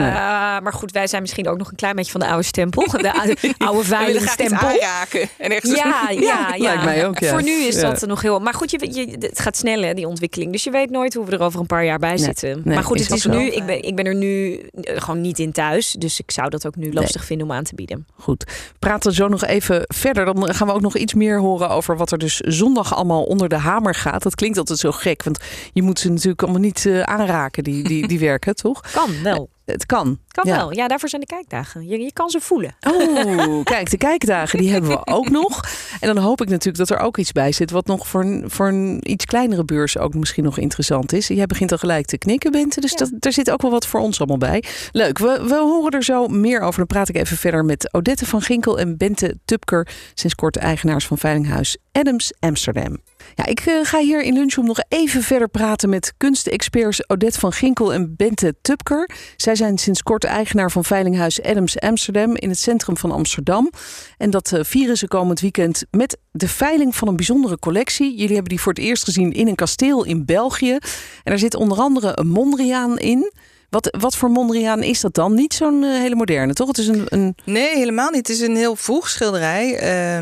maar 0.59 0.73
goed, 0.73 0.91
wij 0.91 1.07
zijn 1.07 1.21
misschien 1.21 1.47
ook 1.47 1.57
nog 1.57 1.69
een 1.69 1.75
klein 1.75 1.95
beetje 1.95 2.11
van 2.11 2.19
de 2.19 2.27
oude 2.27 2.43
stempel. 2.43 2.87
De 2.87 3.13
oude, 3.13 3.35
oude 3.57 3.83
veilingstempel. 3.83 4.67
aanraken. 4.67 5.29
En 5.37 5.51
ja, 5.61 6.09
ja, 6.09 6.53
ja, 6.55 6.57
Lijkt 6.57 6.83
mij 6.83 7.07
ook, 7.07 7.19
ja. 7.19 7.29
Voor 7.29 7.43
nu 7.43 7.51
is 7.51 7.79
dat 7.79 8.07
nog 8.13 8.21
heel... 8.21 8.39
Maar 8.39 8.53
goed, 8.53 8.71
je, 8.71 8.93
je, 8.93 9.15
het 9.19 9.39
gaat 9.39 9.57
sneller, 9.57 9.95
die 9.95 10.07
ontwikkeling. 10.07 10.51
Dus 10.51 10.63
je 10.63 10.71
weet 10.71 10.89
nooit 10.89 11.13
hoe 11.13 11.25
we 11.25 11.31
er 11.31 11.41
over 11.41 11.59
een 11.59 11.65
paar 11.65 11.85
jaar 11.85 11.99
bij 11.99 12.17
zitten. 12.17 12.61
maar 12.65 12.83
goed, 12.83 12.99
het 12.99 13.11
is 13.11 13.25
nu, 13.25 13.45
ik, 13.45 13.65
ben, 13.65 13.83
ik 13.83 13.95
ben 13.95 14.05
er 14.05 14.15
nu 14.15 14.57
eh, 14.57 15.01
gewoon 15.01 15.21
niet 15.21 15.39
in 15.39 15.51
thuis. 15.51 15.91
Dus 15.91 16.19
ik 16.19 16.31
zou 16.31 16.49
dat 16.49 16.67
ook 16.67 16.75
nu 16.75 16.93
lastig 16.93 17.25
vinden 17.25 17.47
om 17.47 17.53
aan 17.53 17.63
te 17.63 17.75
bieden. 17.75 18.07
Goed. 18.15 18.71
Praten 18.79 19.13
zo 19.13 19.27
nog 19.27 19.43
even 19.43 19.81
verder. 19.87 20.25
Dan 20.25 20.53
gaan 20.53 20.67
we 20.67 20.73
ook 20.73 20.81
nog 20.81 20.97
iets 20.97 21.13
meer 21.13 21.39
horen 21.39 21.69
over 21.69 21.97
wat 21.97 22.11
er 22.11 22.17
dus 22.17 22.39
zondag 22.39 22.95
allemaal 22.95 23.23
onder 23.23 23.49
de 23.49 23.57
hamer 23.57 23.95
gaat. 23.95 24.23
Dat 24.23 24.35
klinkt 24.35 24.57
altijd 24.57 24.79
zo 24.79 24.91
gek. 24.91 25.23
Want 25.23 25.39
je 25.73 25.81
moet 25.81 25.99
ze 25.99 26.09
natuurlijk 26.09 26.41
allemaal 26.41 26.61
niet 26.61 26.85
uh, 26.85 27.01
aanraken, 27.01 27.63
die, 27.63 27.83
die, 27.83 28.07
die 28.07 28.19
werken, 28.19 28.55
toch? 28.65 28.81
Kan 28.91 29.09
wel. 29.23 29.49
Het 29.65 29.85
kan. 29.85 30.19
Kan 30.27 30.45
wel. 30.45 30.73
Ja, 30.73 30.87
daarvoor 30.87 31.09
zijn 31.09 31.21
de 31.21 31.27
kijkdagen. 31.27 31.87
Je, 31.87 31.99
je 31.99 32.13
kan 32.13 32.29
ze 32.29 32.39
voelen. 32.39 32.75
Oh, 32.87 33.63
kijk, 33.73 33.89
de 33.89 33.97
kijkdagen 33.97 34.59
die 34.59 34.71
hebben 34.71 34.89
we 34.89 35.07
ook 35.07 35.29
nog. 35.29 35.63
En 35.99 36.13
dan 36.13 36.23
hoop 36.23 36.41
ik 36.41 36.49
natuurlijk 36.49 36.87
dat 36.87 36.97
er 36.97 37.05
ook 37.05 37.17
iets 37.17 37.31
bij 37.31 37.51
zit 37.51 37.71
wat 37.71 37.85
nog 37.85 38.07
voor 38.07 38.21
een, 38.21 38.43
voor 38.47 38.67
een 38.67 38.99
iets 39.11 39.25
kleinere 39.25 39.65
beurs 39.65 39.97
ook 39.97 40.13
misschien 40.13 40.43
nog 40.43 40.57
interessant 40.57 41.13
is. 41.13 41.27
Jij 41.27 41.45
begint 41.45 41.71
al 41.71 41.77
gelijk 41.77 42.05
te 42.05 42.17
knikken, 42.17 42.51
Bente. 42.51 42.81
Dus 42.81 42.93
dat, 42.93 43.11
er 43.19 43.33
zit 43.33 43.51
ook 43.51 43.61
wel 43.61 43.71
wat 43.71 43.87
voor 43.87 43.99
ons 43.99 44.17
allemaal 44.17 44.37
bij. 44.37 44.63
Leuk. 44.91 45.17
We, 45.17 45.43
we 45.47 45.55
horen 45.55 45.91
er 45.91 46.03
zo 46.03 46.27
meer 46.27 46.61
over. 46.61 46.77
Dan 46.77 46.87
praat 46.87 47.09
ik 47.09 47.15
even 47.15 47.37
verder 47.37 47.65
met 47.65 47.93
Odette 47.93 48.25
van 48.25 48.41
Ginkel 48.41 48.79
en 48.79 48.97
Bente 48.97 49.37
Tupker. 49.45 49.87
Sinds 50.13 50.35
kort 50.35 50.57
eigenaars 50.57 51.07
van 51.07 51.17
Veilinghuis 51.17 51.77
Adams 51.91 52.33
Amsterdam. 52.39 52.97
Ja, 53.35 53.45
ik 53.45 53.65
uh, 53.65 53.85
ga 53.85 53.99
hier 53.99 54.21
in 54.21 54.33
Lunchroom 54.33 54.65
nog 54.65 54.79
even 54.87 55.23
verder 55.23 55.49
praten 55.49 55.89
met 55.89 56.13
kunstexperts 56.17 57.09
Odette 57.09 57.39
van 57.39 57.51
Ginkel 57.51 57.93
en 57.93 58.15
Bente 58.15 58.55
Tupker. 58.61 59.09
Zij 59.35 59.55
zijn 59.55 59.77
sinds 59.77 60.03
kort 60.03 60.23
eigenaar 60.23 60.71
van 60.71 60.83
Veilinghuis 60.83 61.41
Adams 61.41 61.79
Amsterdam 61.79 62.35
in 62.35 62.49
het 62.49 62.59
centrum 62.59 62.97
van 62.97 63.11
Amsterdam. 63.11 63.71
En 64.17 64.29
dat 64.29 64.51
uh, 64.51 64.59
vieren 64.63 64.97
ze 64.97 65.07
komend 65.07 65.39
weekend 65.39 65.85
met 65.91 66.17
de 66.31 66.47
veiling 66.47 66.95
van 66.95 67.07
een 67.07 67.15
bijzondere 67.15 67.59
collectie. 67.59 68.11
Jullie 68.11 68.33
hebben 68.33 68.49
die 68.49 68.59
voor 68.61 68.73
het 68.73 68.81
eerst 68.81 69.03
gezien 69.03 69.31
in 69.31 69.47
een 69.47 69.55
kasteel 69.55 70.03
in 70.03 70.25
België. 70.25 70.71
En 70.71 70.81
daar 71.23 71.39
zit 71.39 71.55
onder 71.55 71.77
andere 71.77 72.11
een 72.13 72.27
Mondriaan 72.27 72.99
in. 72.99 73.31
Wat, 73.73 73.97
wat 73.99 74.15
voor 74.15 74.29
Mondriaan 74.29 74.83
is 74.83 75.01
dat 75.01 75.13
dan? 75.13 75.33
Niet 75.33 75.53
zo'n 75.53 75.83
uh, 75.83 75.99
hele 75.99 76.15
moderne, 76.15 76.53
toch? 76.53 76.67
Het 76.67 76.77
is 76.77 76.87
een, 76.87 77.05
een, 77.09 77.35
Nee, 77.45 77.75
helemaal 77.75 78.09
niet. 78.09 78.27
Het 78.27 78.37
is 78.37 78.39
een 78.39 78.55
heel 78.55 78.75
vroeg 78.75 79.09
schilderij. 79.09 79.65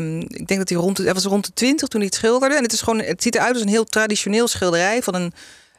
Uh, 0.00 0.20
ik 0.20 0.46
denk 0.46 0.58
dat 0.58 0.68
hij 0.68 0.78
rond 0.78 0.98
was 0.98 1.24
rond 1.24 1.46
de 1.46 1.52
20 1.52 1.88
toen 1.88 2.00
hij 2.00 2.08
het 2.08 2.18
schilderde. 2.18 2.54
En 2.56 2.62
het, 2.62 2.72
is 2.72 2.80
gewoon, 2.80 3.00
het 3.00 3.22
ziet 3.22 3.34
eruit 3.34 3.52
als 3.52 3.62
een 3.62 3.68
heel 3.68 3.84
traditioneel 3.84 4.48
schilderij 4.48 5.02
van 5.02 5.14
een 5.14 5.32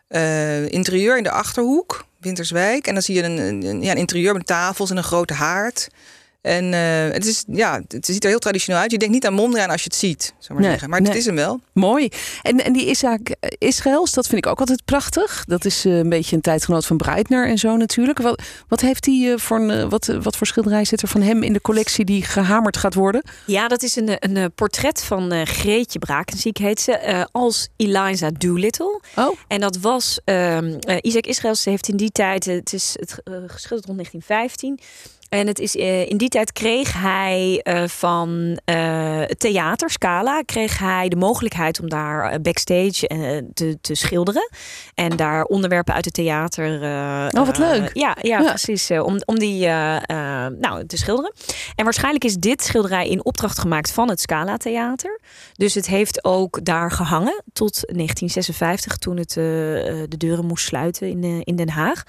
uh, 0.10 0.72
interieur 0.72 1.18
in 1.18 1.24
de 1.24 1.32
achterhoek, 1.32 2.06
Winterswijk. 2.20 2.88
En 2.88 2.94
dan 2.94 3.04
zie 3.04 3.16
je 3.16 3.24
een, 3.24 3.38
een, 3.38 3.82
ja, 3.82 3.92
een 3.92 3.98
interieur 3.98 4.34
met 4.34 4.46
tafels 4.46 4.90
en 4.90 4.98
een 4.98 5.04
grote 5.04 5.34
haard. 5.34 5.88
En 6.44 6.74
uh, 6.74 7.14
het, 7.14 7.26
is, 7.26 7.44
ja, 7.48 7.82
het 7.88 8.06
ziet 8.06 8.24
er 8.24 8.30
heel 8.30 8.40
traditioneel 8.40 8.82
uit. 8.82 8.92
Je 8.92 8.98
denkt 8.98 9.14
niet 9.14 9.26
aan 9.26 9.34
Mondriaan 9.34 9.70
als 9.70 9.84
je 9.84 9.88
het 9.88 9.96
ziet, 9.96 10.34
zou 10.38 10.54
maar 10.54 10.62
nee, 10.62 10.70
zeggen. 10.70 10.90
Maar 10.90 11.02
nee. 11.02 11.10
het 11.10 11.20
is 11.20 11.26
hem 11.26 11.36
wel. 11.36 11.60
Mooi. 11.74 12.10
En, 12.42 12.64
en 12.64 12.74
die 12.74 12.90
Isaac 12.90 13.36
Israëls, 13.58 14.12
dat 14.12 14.28
vind 14.28 14.46
ik 14.46 14.52
ook 14.52 14.60
altijd 14.60 14.86
prachtig. 14.86 15.44
Dat 15.46 15.66
is 15.66 15.86
uh, 15.86 15.98
een 15.98 16.10
beetje 16.10 16.36
een 16.36 16.42
tijdgenoot 16.42 16.86
van 16.86 16.98
Breitner 16.98 17.48
en 17.48 17.58
zo 17.58 17.76
natuurlijk. 17.76 18.20
Wat, 18.20 18.42
wat 18.68 18.82
heeft 18.82 19.06
hij 19.06 19.16
uh, 19.16 19.38
voor 19.38 19.60
een, 19.60 19.90
wat, 19.90 20.06
wat 20.06 20.38
voor 20.38 20.48
schilderij 20.48 20.86
zit 20.86 21.02
er 21.02 21.08
van 21.08 21.22
hem 21.22 21.44
in 21.44 21.54
de 21.54 21.62
collectie 21.62 22.06
die 22.06 22.24
gehamerd 22.24 22.78
gaat 22.78 22.94
worden? 22.94 23.24
Ja, 23.46 23.68
dat 23.68 23.84
is 23.84 23.96
een, 23.96 24.16
een 24.20 24.54
portret 24.54 25.04
van 25.04 25.48
Greetje 25.48 26.00
Brakenziek 26.00 26.58
heet 26.58 26.80
ze, 26.80 27.28
als 27.32 27.68
Eliza 27.78 28.32
Doolittle. 28.38 29.02
Oh. 29.16 29.38
En 29.48 29.60
dat 29.60 29.78
was, 29.78 30.20
Isaac 31.02 31.26
Israëls 31.26 31.66
heeft 31.66 31.88
in 31.88 31.98
die 31.98 32.12
tijd, 32.12 32.46
het 32.46 32.74
is 32.74 32.96
het, 33.00 33.12
geschilderd 33.48 33.86
rond 33.86 33.98
1915 33.98 34.80
En 35.34 35.48
het 35.48 35.60
is, 35.60 35.76
eh, 35.76 36.10
in 36.10 36.18
die 36.18 36.30
tijd 36.30 36.52
kreeg 36.52 36.94
hij 37.02 37.60
eh, 37.64 37.88
van 37.88 38.60
eh, 38.66 39.20
het 39.20 39.40
theater 39.40 39.90
Scala 39.90 40.42
kreeg 40.42 40.80
hij 40.80 41.10
de 41.10 41.16
mogelijkheid 41.16 41.80
om 41.80 41.90
daar 41.90 42.42
backstage 42.42 43.08
te, 43.54 43.78
te 43.82 43.96
schilderen. 43.96 44.50
En 44.94 45.18
daar 45.18 45.44
onderwerpen 45.44 45.94
uit 45.94 46.06
het 46.06 46.14
theater. 46.14 46.82
Oh, 47.36 47.46
wat 47.46 47.58
leuk. 47.58 47.90
ja, 47.94 48.18
ja, 48.22 48.40
Ja. 48.40 48.50
precies. 48.50 48.92
om, 48.92 49.22
om 49.26 49.40
die 49.40 49.68
nou, 49.68 50.86
te 50.86 50.98
schilderen. 50.98 51.34
En 51.76 51.84
waarschijnlijk 51.84 52.24
is 52.24 52.36
dit 52.36 52.64
schilderij 52.64 53.10
in 53.10 53.26
opdracht 53.26 53.60
gemaakt 53.60 53.92
van 53.92 54.10
het 54.10 54.20
Scala 54.22 54.58
Theater. 54.58 55.20
Dus 55.54 55.74
het 55.74 55.88
heeft 55.88 56.24
ook 56.24 56.66
daar 56.66 56.92
gehangen 56.92 57.44
tot 57.54 57.74
1956, 57.74 58.98
toen 58.98 59.18
het 59.18 59.34
de 59.34 60.18
deuren 60.18 60.46
moest 60.46 60.66
sluiten 60.66 61.08
in, 61.08 61.42
in 61.44 61.56
Den 61.56 61.70
Haag. 61.70 62.04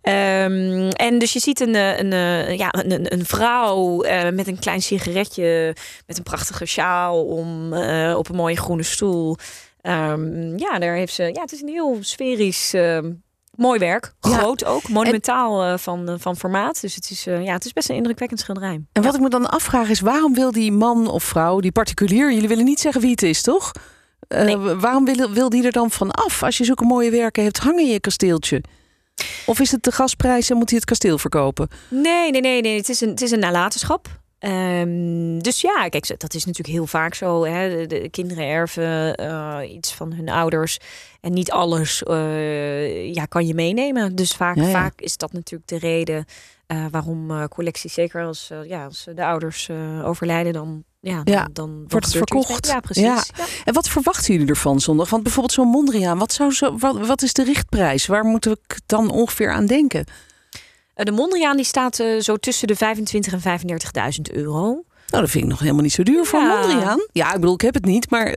Ehm, 0.00 0.88
en 0.88 1.18
dus 1.18 1.32
je 1.32 1.40
ziet 1.40 1.60
een, 1.60 1.74
een, 1.74 2.12
eh, 2.12 2.53
ja, 2.56 2.68
een, 2.72 3.12
een 3.12 3.24
vrouw 3.26 4.02
eh, 4.02 4.30
met 4.32 4.46
een 4.46 4.58
klein 4.58 4.82
sigaretje, 4.82 5.76
met 6.06 6.16
een 6.16 6.22
prachtige 6.22 6.64
sjaal 6.66 7.24
om, 7.24 7.72
eh, 7.72 8.14
op 8.18 8.28
een 8.28 8.36
mooie 8.36 8.56
groene 8.56 8.82
stoel. 8.82 9.36
Ehm, 9.80 10.56
ja, 10.58 10.78
daar 10.78 10.94
heeft 10.94 11.12
ze. 11.14 11.22
Ja, 11.22 11.40
het 11.40 11.52
is 11.52 11.62
een 11.62 11.68
heel 11.68 11.96
sferisch. 12.00 12.74
ehm, 12.74 13.12
Mooi 13.56 13.78
werk, 13.78 14.12
Ja. 14.20 14.30
groot 14.38 14.64
ook, 14.64 14.88
monumentaal 14.88 15.62
eh, 15.62 15.78
van, 15.78 16.08
eh, 16.08 16.14
van 16.18 16.36
formaat. 16.36 16.80
Dus 16.80 16.94
het 16.94 17.10
is, 17.10 17.26
eh, 17.26 17.44
ja, 17.44 17.52
het 17.52 17.64
is 17.64 17.72
best 17.72 17.88
een 17.88 17.96
indrukwekkend 17.96 18.40
schilderij. 18.40 18.80
En 18.92 19.02
wat 19.02 19.14
ik 19.14 19.20
me 19.20 19.28
dan 19.28 19.46
afvraag 19.50 19.88
is, 19.88 20.00
waarom 20.00 20.34
wil 20.34 20.50
die 20.52 20.72
man 20.72 21.08
of 21.10 21.24
vrouw, 21.24 21.60
die 21.60 21.72
particulier, 21.72 22.32
jullie 22.32 22.48
willen 22.48 22.64
niet 22.64 22.80
zeggen 22.80 23.00
wie 23.00 23.10
het 23.10 23.22
is, 23.22 23.42
toch? 23.42 23.72
Eh, 24.28 24.42
Nee. 24.44 24.56
Waarom 24.56 25.04
wil, 25.04 25.30
wil 25.30 25.48
die 25.48 25.64
er 25.64 25.72
dan 25.72 25.90
van 25.90 26.10
af 26.10 26.42
als 26.42 26.58
je 26.58 26.64
zulke 26.64 26.84
mooie 26.84 27.10
werken 27.10 27.42
hebt 27.44 27.58
hangen 27.58 27.80
in 27.84 27.90
je 27.90 28.00
kasteeltje? 28.00 28.62
Of 29.46 29.60
is 29.60 29.70
het 29.70 29.82
de 29.82 29.92
gasprijs 29.92 30.50
en 30.50 30.56
moet 30.56 30.68
hij 30.68 30.78
het 30.78 30.88
kasteel 30.88 31.18
verkopen? 31.18 31.68
Nee, 31.88 32.30
nee, 32.30 32.40
nee, 32.40 32.60
nee. 32.60 32.76
Het 32.76 32.88
is 32.88 33.00
een, 33.00 33.08
het 33.08 33.22
is 33.22 33.30
een 33.30 33.38
nalatenschap. 33.38 34.08
Ehm, 34.38 35.38
dus 35.38 35.60
ja, 35.60 35.88
kijk, 35.88 36.20
dat 36.20 36.34
is 36.34 36.44
natuurlijk 36.44 36.74
heel 36.76 36.86
vaak 36.86 37.14
zo. 37.14 37.44
Hè? 37.44 37.76
De, 37.76 37.86
de 37.86 38.08
kinderen 38.08 38.44
erven 38.44 39.14
eh, 39.14 39.58
iets 39.74 39.92
van 39.92 40.12
hun 40.12 40.28
ouders. 40.28 40.78
En 41.20 41.32
niet 41.32 41.50
alles 41.50 42.02
eh, 42.02 43.14
ja, 43.14 43.24
kan 43.24 43.46
je 43.46 43.54
meenemen. 43.54 44.14
Dus 44.14 44.32
vaak, 44.32 44.56
Ja, 44.56 44.62
ja. 44.62 44.70
vaak 44.70 45.00
is 45.00 45.16
dat 45.16 45.32
natuurlijk 45.32 45.68
de 45.70 45.78
reden 45.78 46.24
eh, 46.66 46.86
waarom 46.90 47.48
collecties, 47.48 47.94
zeker 47.94 48.24
als, 48.24 48.50
ja, 48.66 48.84
als 48.84 49.06
de 49.14 49.24
ouders 49.24 49.70
overlijden, 50.04 50.52
dan, 50.52 50.84
ja, 51.04 51.22
dan, 51.22 51.34
Ja, 51.34 51.42
dan, 51.42 51.52
dan 51.52 51.84
wordt 51.88 52.06
het 52.06 52.14
er 52.14 52.22
verkocht. 52.28 52.66
Ja, 52.66 52.80
precies. 52.80 53.02
Ja. 53.04 53.24
Ja. 53.36 53.44
En 53.64 53.74
wat 53.74 53.88
verwachten 53.88 54.32
jullie 54.34 54.48
ervan 54.48 54.80
zondag? 54.80 55.10
Want 55.10 55.22
bijvoorbeeld 55.22 55.54
zo'n 55.54 55.68
Mondriaan, 55.68 56.18
wat, 56.18 56.32
zou 56.32 56.52
zo, 56.52 56.78
wat, 56.78 57.06
wat 57.06 57.22
is 57.22 57.32
de 57.32 57.44
richtprijs? 57.44 58.06
Waar 58.06 58.24
moeten 58.24 58.50
we 58.50 58.58
dan 58.86 59.10
ongeveer 59.10 59.50
aan 59.52 59.66
denken? 59.66 60.04
Eh, 60.94 61.04
de 61.04 61.12
Mondriaan 61.12 61.56
die 61.56 61.64
staat 61.64 61.98
eh, 62.00 62.20
zo 62.20 62.36
tussen 62.36 62.66
de 62.68 62.76
25 62.76 63.32
en 63.44 63.60
35.000 64.20 64.34
euro. 64.34 64.60
Nou, 65.08 65.22
dat 65.22 65.30
vind 65.30 65.44
ik 65.44 65.50
nog 65.50 65.58
helemaal 65.60 65.82
niet 65.82 65.92
zo 65.92 66.02
duur 66.02 66.24
voor 66.24 66.40
Ja. 66.40 66.52
een 66.62 66.68
Mondriaan. 66.68 67.06
Ja, 67.12 67.28
ik 67.34 67.40
bedoel, 67.40 67.54
ik 67.54 67.60
heb 67.60 67.74
het 67.74 67.84
niet, 67.84 68.10
maar 68.10 68.36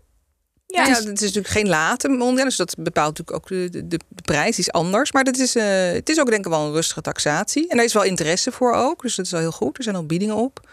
Ja, 0.65 0.83
het 0.83 0.89
is, 0.97 1.03
het 1.03 1.13
is 1.13 1.21
natuurlijk 1.21 1.47
geen 1.47 1.67
late 1.67 2.07
mondriaan, 2.09 2.47
dus 2.47 2.55
dat 2.57 2.75
bepaalt 2.79 3.17
natuurlijk 3.17 3.37
ook 3.37 3.47
de, 3.47 3.69
de, 3.87 3.87
de 3.87 4.21
prijs. 4.21 4.55
Die 4.55 4.65
is 4.65 4.71
anders, 4.71 5.11
maar 5.11 5.23
dat 5.23 5.37
is, 5.37 5.55
eh, 5.55 5.91
het 5.91 6.09
is 6.09 6.19
ook 6.19 6.29
denk 6.29 6.45
ik 6.45 6.51
wel 6.51 6.65
een 6.65 6.71
rustige 6.71 7.01
taxatie. 7.01 7.67
En 7.67 7.75
daar 7.75 7.85
is 7.85 7.93
wel 7.93 8.03
interesse 8.03 8.51
voor 8.51 8.73
ook, 8.73 9.01
dus 9.01 9.15
dat 9.15 9.25
is 9.25 9.31
wel 9.31 9.39
heel 9.41 9.51
goed. 9.51 9.77
Er 9.77 9.83
zijn 9.83 9.95
al 9.95 10.05
biedingen 10.05 10.35
op. 10.35 10.69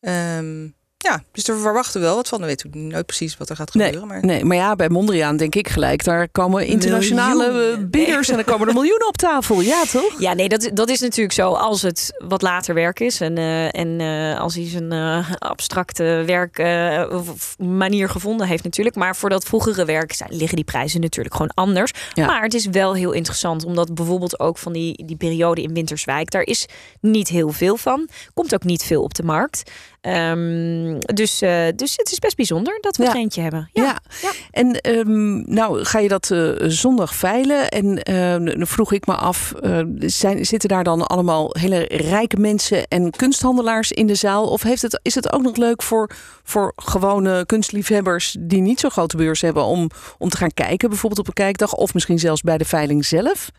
Ehm, 0.00 0.68
ja, 1.04 1.22
dus 1.32 1.46
we 1.46 1.56
verwachten 1.58 2.00
wel 2.00 2.14
wat 2.14 2.28
van. 2.28 2.40
We 2.40 2.46
weten 2.46 2.88
nooit 2.88 3.06
precies 3.06 3.36
wat 3.36 3.48
er 3.50 3.56
gaat 3.56 3.74
Nee, 3.74 3.84
gebeuren. 3.86 4.08
Maar... 4.08 4.24
Nee, 4.24 4.44
maar 4.44 4.56
ja, 4.56 4.76
bij 4.76 4.88
Mondriaan 4.88 5.36
denk 5.36 5.54
ik 5.54 5.68
gelijk, 5.68 6.04
daar 6.04 6.28
komen 6.28 6.66
internationale 6.66 7.52
Miljoenen. 7.52 7.78
eh, 7.84 7.90
bieders 7.90 8.28
en 8.28 8.34
dan 8.34 8.44
komen 8.44 8.68
er 8.68 8.74
miljoenen 8.74 9.08
op 9.08 9.16
tafel. 9.16 9.60
Ja, 9.60 9.82
toch? 9.92 10.14
Ja, 10.20 10.32
nee, 10.34 10.48
dat, 10.48 10.70
dat 10.74 10.88
is 10.88 11.00
natuurlijk 11.00 11.34
zo 11.34 11.52
als 11.52 11.82
het 11.82 12.22
wat 12.28 12.42
later 12.42 12.74
werk 12.74 13.00
is. 13.00 13.20
En, 13.20 13.38
eh, 13.38 13.78
en 13.78 14.00
eh, 14.00 14.40
als 14.40 14.54
hij 14.54 14.68
zijn 14.68 14.92
eh, 14.92 15.30
abstracte 15.38 16.22
werk 16.26 16.58
eh, 16.58 17.20
manier 17.58 18.08
gevonden 18.08 18.46
heeft 18.46 18.64
natuurlijk. 18.64 18.96
Maar 18.96 19.16
voor 19.16 19.30
dat 19.30 19.44
vroegere 19.44 19.84
werk 19.84 20.12
zijn, 20.12 20.30
liggen 20.32 20.56
die 20.56 20.64
prijzen 20.64 21.00
natuurlijk 21.00 21.34
gewoon 21.34 21.52
anders. 21.54 21.92
Ja. 22.14 22.26
Maar 22.26 22.42
het 22.42 22.54
is 22.54 22.66
wel 22.66 22.94
heel 22.94 23.12
interessant. 23.12 23.64
Omdat 23.64 23.94
bijvoorbeeld 23.94 24.40
ook 24.40 24.58
van 24.58 24.72
die, 24.72 25.04
die 25.06 25.16
periode 25.16 25.62
in 25.62 25.74
Winterswijk. 25.74 26.30
Daar 26.30 26.42
is 26.42 26.66
niet 27.00 27.28
heel 27.28 27.48
veel 27.52 27.76
van. 27.76 28.08
Komt 28.34 28.54
ook 28.54 28.64
niet 28.64 28.82
veel 28.82 29.02
op 29.02 29.14
de 29.14 29.22
markt. 29.22 29.70
Ehm, 30.04 30.98
dus, 30.98 31.42
eh, 31.42 31.66
dus 31.76 31.92
het 31.96 32.12
is 32.12 32.18
best 32.18 32.36
bijzonder 32.36 32.78
dat 32.80 32.96
we 32.96 33.02
Ja. 33.04 33.10
er 33.10 33.16
eentje 33.16 33.40
hebben. 33.40 33.68
Ja. 33.72 33.82
Ja. 33.82 34.00
Ja. 34.22 34.30
En 34.50 34.80
ehm, 34.80 35.52
nou 35.54 35.84
ga 35.84 35.98
je 35.98 36.08
dat 36.08 36.30
eh, 36.30 36.50
zondag 36.58 37.14
veilen. 37.14 37.68
En 37.68 38.02
eh, 38.02 38.54
dan 38.56 38.66
vroeg 38.66 38.92
ik 38.92 39.06
me 39.06 39.14
af, 39.14 39.52
zijn, 39.98 40.46
zitten 40.46 40.68
daar 40.68 40.84
dan 40.84 41.06
allemaal 41.06 41.48
hele 41.58 41.84
rijke 41.88 42.36
mensen 42.36 42.86
en 42.88 43.10
kunsthandelaars 43.10 43.92
in 43.92 44.06
de 44.06 44.14
zaal? 44.14 44.46
Of 44.48 44.62
heeft 44.62 44.82
het, 44.82 45.00
is 45.02 45.14
het 45.14 45.32
ook 45.32 45.42
nog 45.42 45.56
leuk 45.56 45.82
voor, 45.82 46.10
voor 46.42 46.72
gewone 46.76 47.46
kunstliefhebbers 47.46 48.36
die 48.40 48.60
niet 48.60 48.80
zo'n 48.80 48.90
grote 48.90 49.16
beurs 49.16 49.40
hebben 49.40 49.64
om, 49.64 49.90
om 50.18 50.28
te 50.28 50.36
gaan 50.36 50.54
kijken, 50.54 50.88
bijvoorbeeld 50.88 51.20
op 51.20 51.26
een 51.26 51.44
kijkdag 51.44 51.72
of 51.74 51.94
misschien 51.94 52.18
zelfs 52.18 52.40
bij 52.40 52.58
de 52.58 52.64
veiling 52.64 53.04
zelf? 53.04 53.50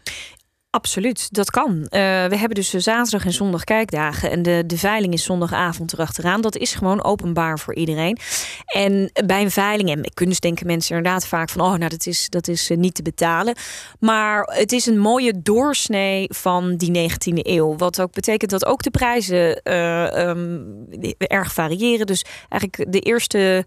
Absoluut, 0.76 1.28
dat 1.34 1.50
kan. 1.50 1.86
Eh, 1.90 2.00
we 2.26 2.38
hebben 2.38 2.50
dus 2.50 2.70
zaterdag 2.70 3.26
en 3.26 3.34
zondag 3.34 3.64
kijkdagen. 3.64 4.32
En 4.32 4.42
de, 4.42 4.64
de 4.66 4.78
veiling 4.78 5.14
is 5.14 5.24
zondagavond 5.24 5.94
erachteraan. 5.94 6.42
Dat 6.42 6.58
is 6.58 6.74
gewoon 6.74 7.04
openbaar 7.04 7.60
voor 7.60 7.76
iedereen. 7.76 8.18
En 8.66 9.12
bij 9.26 9.42
een 9.42 9.52
veiling 9.52 9.90
en 9.90 10.12
kunst 10.14 10.42
denken 10.42 10.68
mensen 10.68 10.96
inderdaad 10.96 11.28
vaak 11.28 11.50
van... 11.50 11.62
oh, 11.62 11.74
nou, 11.74 11.90
dat 11.90 12.06
is, 12.06 12.30
dat 12.30 12.48
is 12.48 12.70
eh, 12.70 12.78
niet 12.78 12.94
te 12.94 13.02
betalen. 13.02 13.56
Maar 14.00 14.44
het 14.44 14.72
is 14.72 14.86
een 14.86 15.00
mooie 15.00 15.42
doorsnee 15.42 16.28
van 16.30 16.76
die 16.76 17.10
19e 17.10 17.34
eeuw. 17.34 17.76
Wat 17.76 18.02
ook 18.02 18.14
betekent 18.14 18.52
dat 18.52 18.66
ook 18.66 18.84
de 18.84 18.92
prijzen 18.92 19.62
eh, 19.62 20.30
ehm, 20.30 20.60
erg 21.18 21.54
variëren. 21.54 22.06
Dus 22.06 22.26
eigenlijk 22.50 22.92
de 22.92 23.00
eerste... 23.00 23.64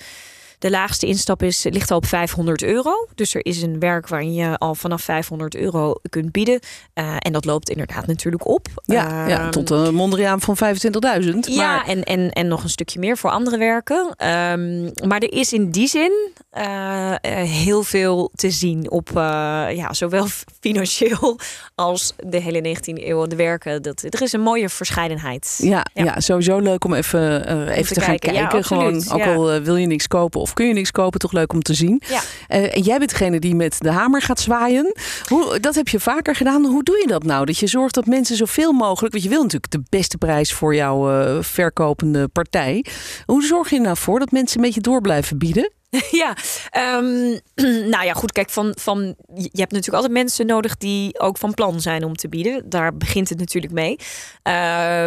De 0.59 0.71
laagste 0.71 1.07
instap 1.07 1.43
is, 1.43 1.67
ligt 1.71 1.91
al 1.91 1.97
op 1.97 2.07
500 2.07 2.62
euro. 2.62 3.09
Dus 3.15 3.35
er 3.35 3.45
is 3.45 3.62
een 3.62 3.79
werk 3.79 4.09
waarin 4.09 4.35
je 4.35 4.59
al 4.59 4.75
vanaf 4.75 5.03
500 5.03 5.57
euro 5.57 5.95
kunt 6.09 6.33
bieden. 6.33 6.61
Eh, 6.93 7.17
en 7.19 7.33
dat 7.33 7.45
loopt 7.45 7.71
inderdaad 7.71 8.07
natuurlijk 8.07 8.47
op. 8.49 8.67
Ja, 8.85 9.27
ja 9.29 9.41
Ehm, 9.41 9.50
tot 9.50 9.71
een 9.71 9.95
Mondriaan 9.95 10.41
van 10.41 10.57
25.000. 10.57 11.47
ja, 11.47 11.67
Maar 11.67 11.87
en, 11.87 12.05
en, 12.05 12.31
en 12.31 12.49
nog 12.49 12.62
een 12.62 12.69
stukje 12.69 12.99
meer 12.99 13.17
voor 13.17 13.31
andere 13.31 13.59
werken. 13.59 14.15
Ehm, 14.17 14.83
maar 15.09 15.21
er 15.21 15.33
is 15.33 15.53
in 15.53 15.71
die 15.71 15.88
zin 15.88 16.12
eh, 16.50 17.12
eh, 17.12 17.19
heel 17.50 17.83
veel 17.83 18.31
te 18.35 18.50
zien 18.50 18.91
op 18.91 19.11
ja, 19.15 19.93
zowel 19.93 20.27
financieel 20.61 21.38
als 21.75 22.12
de 22.17 22.41
hele 22.41 22.77
19e 22.77 23.07
eeuw. 23.07 23.27
De 23.27 23.37
werken. 23.37 23.83
Dat, 23.83 24.03
er 24.03 24.23
is 24.23 24.33
een 24.33 24.41
mooie 24.41 24.69
verscheidenheid. 24.69 25.59
Ja, 25.62 25.87
ja. 25.95 26.05
Ja. 26.05 26.21
sowieso 26.21 26.59
leuk 26.59 26.85
om 26.85 26.95
even, 26.95 27.49
even 27.71 27.87
te, 27.87 27.95
te 27.95 28.00
gaan 28.00 28.19
kijken. 28.19 28.57
Ja. 28.59 28.62
Gewoon, 28.62 29.11
ook 29.12 29.23
al 29.23 29.61
wil 29.61 29.77
je 29.77 29.87
niks 29.87 30.07
kopen 30.07 30.41
of 30.49 30.55
kun 30.55 30.67
je 30.67 30.75
niks 30.75 30.90
kopen, 30.90 31.21
toch 31.21 31.33
leuk 31.33 31.52
om 31.52 31.62
te 31.62 31.75
zien. 31.75 32.02
Ja. 32.09 32.21
Eh, 32.47 32.76
en 32.76 32.83
jij 32.83 32.99
bent 32.99 33.11
degene 33.11 33.38
die 33.38 33.55
met 33.55 33.76
de 33.78 33.90
hamer 33.90 34.23
gaat 34.23 34.40
zwaaien. 34.40 34.95
Hoe, 35.28 35.61
dat 35.61 35.75
heb 35.75 35.88
je 35.88 36.00
vaker 36.00 36.35
gedaan. 36.35 36.64
Hoe 36.64 36.83
doe 36.83 36.99
je 36.99 37.07
dat 37.07 37.25
nou? 37.25 37.45
Dat 37.45 37.59
je 37.59 37.67
zorgt 37.67 37.95
dat 37.95 38.07
mensen 38.07 38.37
zoveel 38.37 38.73
mogelijk, 38.73 39.12
want 39.12 39.25
je 39.25 39.31
wil 39.31 39.43
natuurlijk 39.43 39.73
de 39.73 39.83
beste 39.88 40.19
prijs 40.19 40.52
voor 40.52 40.75
jouw 40.75 41.11
eh, 41.11 41.43
verkopende 41.43 42.28
partij. 42.28 42.85
Hoe 43.26 43.45
zorg 43.45 43.71
je 43.71 43.76
er 43.76 43.83
nou 43.83 43.97
voor 43.97 44.19
dat 44.19 44.31
mensen 44.31 44.59
een 44.59 44.64
beetje 44.64 44.81
door 44.81 45.00
blijven 45.00 45.38
bieden? 45.38 45.73
Ja, 46.11 46.37
ehm, 46.71 47.38
nou 47.95 48.04
ja, 48.04 48.12
goed. 48.12 48.33
Kijk, 48.33 48.50
van, 48.50 48.73
van, 48.80 49.00
je 49.35 49.49
hebt 49.52 49.73
natuurlijk 49.73 49.95
altijd 49.95 50.12
mensen 50.12 50.47
nodig 50.47 50.76
die 50.76 51.21
ook 51.21 51.38
van 51.38 51.54
plan 51.54 51.80
zijn 51.80 52.04
om 52.04 52.14
te 52.14 52.28
bieden. 52.28 52.68
Daar 52.68 52.97
begint 52.97 53.28
het 53.28 53.38
natuurlijk 53.38 53.73
mee. 53.73 53.97
Eh, 54.42 54.52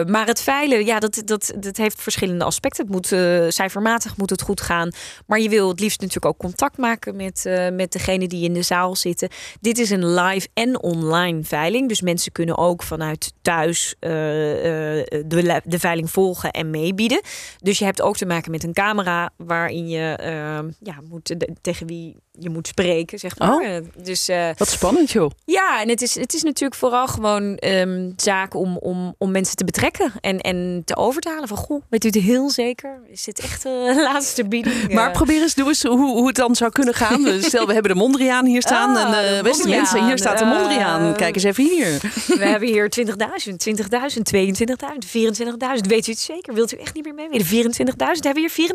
maar 0.04 0.26
het 0.26 0.42
veilen, 0.42 0.86
ja, 0.86 1.00
dat, 1.00 1.22
dat, 1.26 1.54
dat 1.60 1.78
heeft 1.78 2.02
verschillende 2.02 2.44
aspecten. 2.44 2.84
Het 2.84 2.94
moet 2.94 3.12
eh, 3.12 3.46
cijfermatig 3.48 4.18
moet 4.18 4.30
het 4.30 4.42
goed 4.42 4.62
gaan. 4.62 4.92
Maar 5.28 5.40
je 5.40 5.50
wil 5.50 5.70
het 5.70 5.80
liefst 5.80 6.00
natuurlijk 6.00 6.26
ook 6.26 6.38
contact 6.38 6.78
maken 6.78 7.16
met, 7.16 7.46
eh 7.46 7.70
met 7.70 7.92
degene 7.92 8.28
die 8.28 8.44
in 8.44 8.54
de 8.54 8.62
zaal 8.62 8.96
zitten. 8.96 9.30
Dit 9.62 9.78
is 9.78 9.90
een 9.90 10.14
live 10.14 10.48
en 10.54 10.82
online 10.82 11.44
veiling. 11.44 11.88
Dus 11.88 12.02
mensen 12.02 12.32
kunnen 12.32 12.58
ook 12.58 12.84
vanuit 12.84 13.34
thuis 13.42 13.96
de, 14.00 15.62
de 15.66 15.80
veiling 15.80 16.12
volgen 16.12 16.52
en 16.52 16.70
meebieden. 16.70 17.22
Dus 17.60 17.80
je 17.80 17.86
hebt 17.86 18.02
ook 18.02 18.18
te 18.18 18.26
maken 18.26 18.52
met 18.52 18.64
een 18.64 18.74
camera 18.74 19.30
waarin 19.38 19.88
je 19.88 20.16
eh, 20.16 20.60
ja, 20.80 20.96
moet, 21.10 21.28
de- 21.28 21.50
tegen 21.62 21.88
wie 21.88 22.16
je 22.40 22.50
moet 22.50 22.68
spreken, 22.68 23.20
zeg 23.20 23.38
maar. 23.38 23.54
Oh. 23.54 23.66
Eh, 23.66 23.84
Dus 24.04 24.28
eh, 24.30 24.50
Wat 24.58 24.68
spannend, 24.70 25.12
joh. 25.12 25.32
ja, 25.46 25.82
en 25.82 25.90
het 25.90 26.02
is, 26.02 26.16
het 26.16 26.34
is 26.34 26.44
natuurlijk 26.44 26.80
vooral 26.80 27.08
gewoon 27.08 27.56
ehm 27.56 28.12
zaak 28.16 28.54
om, 28.56 28.78
om, 28.78 29.16
om 29.18 29.32
mensen 29.32 29.56
te 29.56 29.64
betrekken 29.66 30.12
en, 30.22 30.40
en 30.40 30.82
te 30.86 30.96
overtalen 30.96 31.48
van 31.48 31.58
goh, 31.58 31.82
weet 31.90 32.04
u 32.04 32.08
het 32.08 32.16
heel 32.18 32.50
zeker? 32.50 33.00
Is 33.08 33.24
dit 33.24 33.40
echt 33.40 33.64
de 33.64 33.94
laatste 34.14 34.48
bieding? 34.48 34.94
Maar 34.94 35.08
Eh, 35.08 35.14
probeer 35.14 35.42
eens, 35.42 35.54
doe 35.56 35.68
eens 35.68 35.84
hoe, 35.84 35.98
hoe 36.12 36.28
het 36.28 36.36
dan 36.36 36.56
zou 36.56 36.72
kunnen 36.72 36.94
gaan. 36.94 37.24
Dus 37.24 37.46
Stel, 37.52 37.68
we 37.68 37.74
hebben 37.74 37.92
de 37.92 37.98
Mondriaan 37.98 38.46
hier 38.46 38.62
staan. 38.62 38.98
En 38.98 39.06
eh, 39.08 39.44
beste 39.44 39.44
Mondriaan. 39.44 39.70
mensen, 39.82 40.06
hier 40.06 40.18
staat 40.18 40.38
de 40.40 40.46
Mondriaan. 40.46 41.12
Eh, 41.12 41.18
Kijk 41.18 41.36
eens 41.36 41.44
even 41.44 41.64
hier. 41.64 42.00
we 42.28 42.46
hebben 42.46 42.70
hier 42.70 42.90
20.000, 43.00 43.12
20.000, 43.58 44.22
22.000, 44.22 45.08
24.000. 45.08 45.88
Weet 45.88 46.08
u 46.08 46.12
het 46.12 46.20
zeker? 46.20 46.54
Wilt 46.54 46.74
u 46.74 46.78
echt 46.78 46.94
niet 46.94 47.04
meer 47.04 47.14
mee? 47.30 47.46
24.000. 47.46 47.46
Hebben 47.98 48.44
we 48.44 48.50
hier 48.56 48.70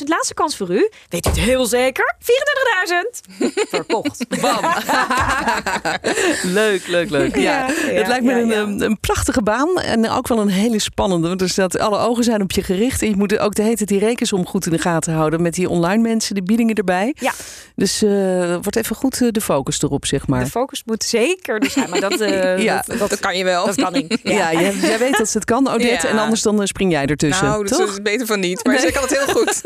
24.000. 0.00 0.04
Laatste 0.06 0.34
kans 0.34 0.56
voor 0.56 0.70
u. 0.70 0.90
Weet 1.08 1.26
u 1.26 1.28
het 1.30 1.37
heel 1.38 1.66
zeker? 1.66 2.14
24.000. 2.20 3.34
Verkocht. 3.70 4.40
Bam. 4.40 4.64
leuk, 6.60 6.86
leuk, 6.86 7.10
leuk. 7.10 7.36
Ja, 7.36 7.42
Ja, 7.42 7.66
het 7.66 7.90
ja, 8.00 8.08
lijkt 8.08 8.24
me 8.24 8.30
ja, 8.30 8.38
een, 8.38 8.46
ja. 8.48 8.56
een, 8.60 8.82
een 8.82 9.00
prachtige 9.00 9.42
baan 9.42 9.80
en 9.80 10.10
ook 10.10 10.28
wel 10.28 10.38
een 10.40 10.48
hele 10.48 10.78
spannende. 10.78 11.28
Want 11.28 11.40
er 11.40 11.48
staat, 11.48 11.78
alle 11.78 11.98
ogen 11.98 12.24
zijn 12.24 12.42
op 12.42 12.52
je 12.52 12.62
gericht 12.62 13.02
en 13.02 13.08
je 13.08 13.16
moet 13.16 13.38
ook 13.38 13.54
de 13.54 13.62
hele 13.62 13.76
tijd 13.76 13.88
die 13.88 13.98
rekensom 13.98 14.46
goed 14.46 14.66
in 14.66 14.72
de 14.72 14.78
gaten 14.78 15.12
houden 15.12 15.42
met 15.42 15.54
die 15.54 15.68
online 15.68 16.02
mensen, 16.02 16.34
de 16.34 16.42
biedingen 16.42 16.74
erbij. 16.74 17.14
Ja. 17.18 17.32
Dus 17.74 18.02
eh 18.02 18.56
wordt 18.62 18.76
even 18.76 18.96
goed 18.96 19.22
eh, 19.22 19.28
de 19.30 19.40
focus 19.40 19.82
erop, 19.82 20.06
zeg 20.06 20.26
maar. 20.26 20.44
De 20.44 20.50
focus 20.50 20.82
moet 20.84 21.04
zeker 21.04 21.58
er 21.60 21.70
zijn, 21.70 21.90
maar 21.90 22.00
dat, 22.00 22.20
eh, 22.20 22.58
Ja. 22.68 22.84
dat, 22.86 22.98
Dat 23.10 23.18
kan 23.20 23.36
je 23.36 23.44
wel. 23.44 23.66
dat 23.66 23.74
kan 23.74 23.94
ik. 23.94 24.18
Ja, 24.22 24.52
jij, 24.52 24.74
jij 24.74 24.98
weet 24.98 25.16
dat 25.18 25.28
ze 25.28 25.36
het 25.38 25.46
kan, 25.46 25.68
Odette. 25.68 26.06
Ja. 26.06 26.12
En 26.12 26.18
anders 26.18 26.42
dan 26.42 26.66
spring 26.66 26.92
jij 26.92 27.06
ertussen. 27.06 27.46
nou, 27.46 27.66
dat 27.66 27.78
toch? 27.78 27.90
is 27.90 28.02
beter 28.02 28.26
van 28.26 28.40
niet. 28.40 28.64
Maar 28.64 28.78
ze 28.78 28.92
kan 28.92 29.02
het 29.02 29.18
heel 29.18 29.34
goed. 29.34 29.60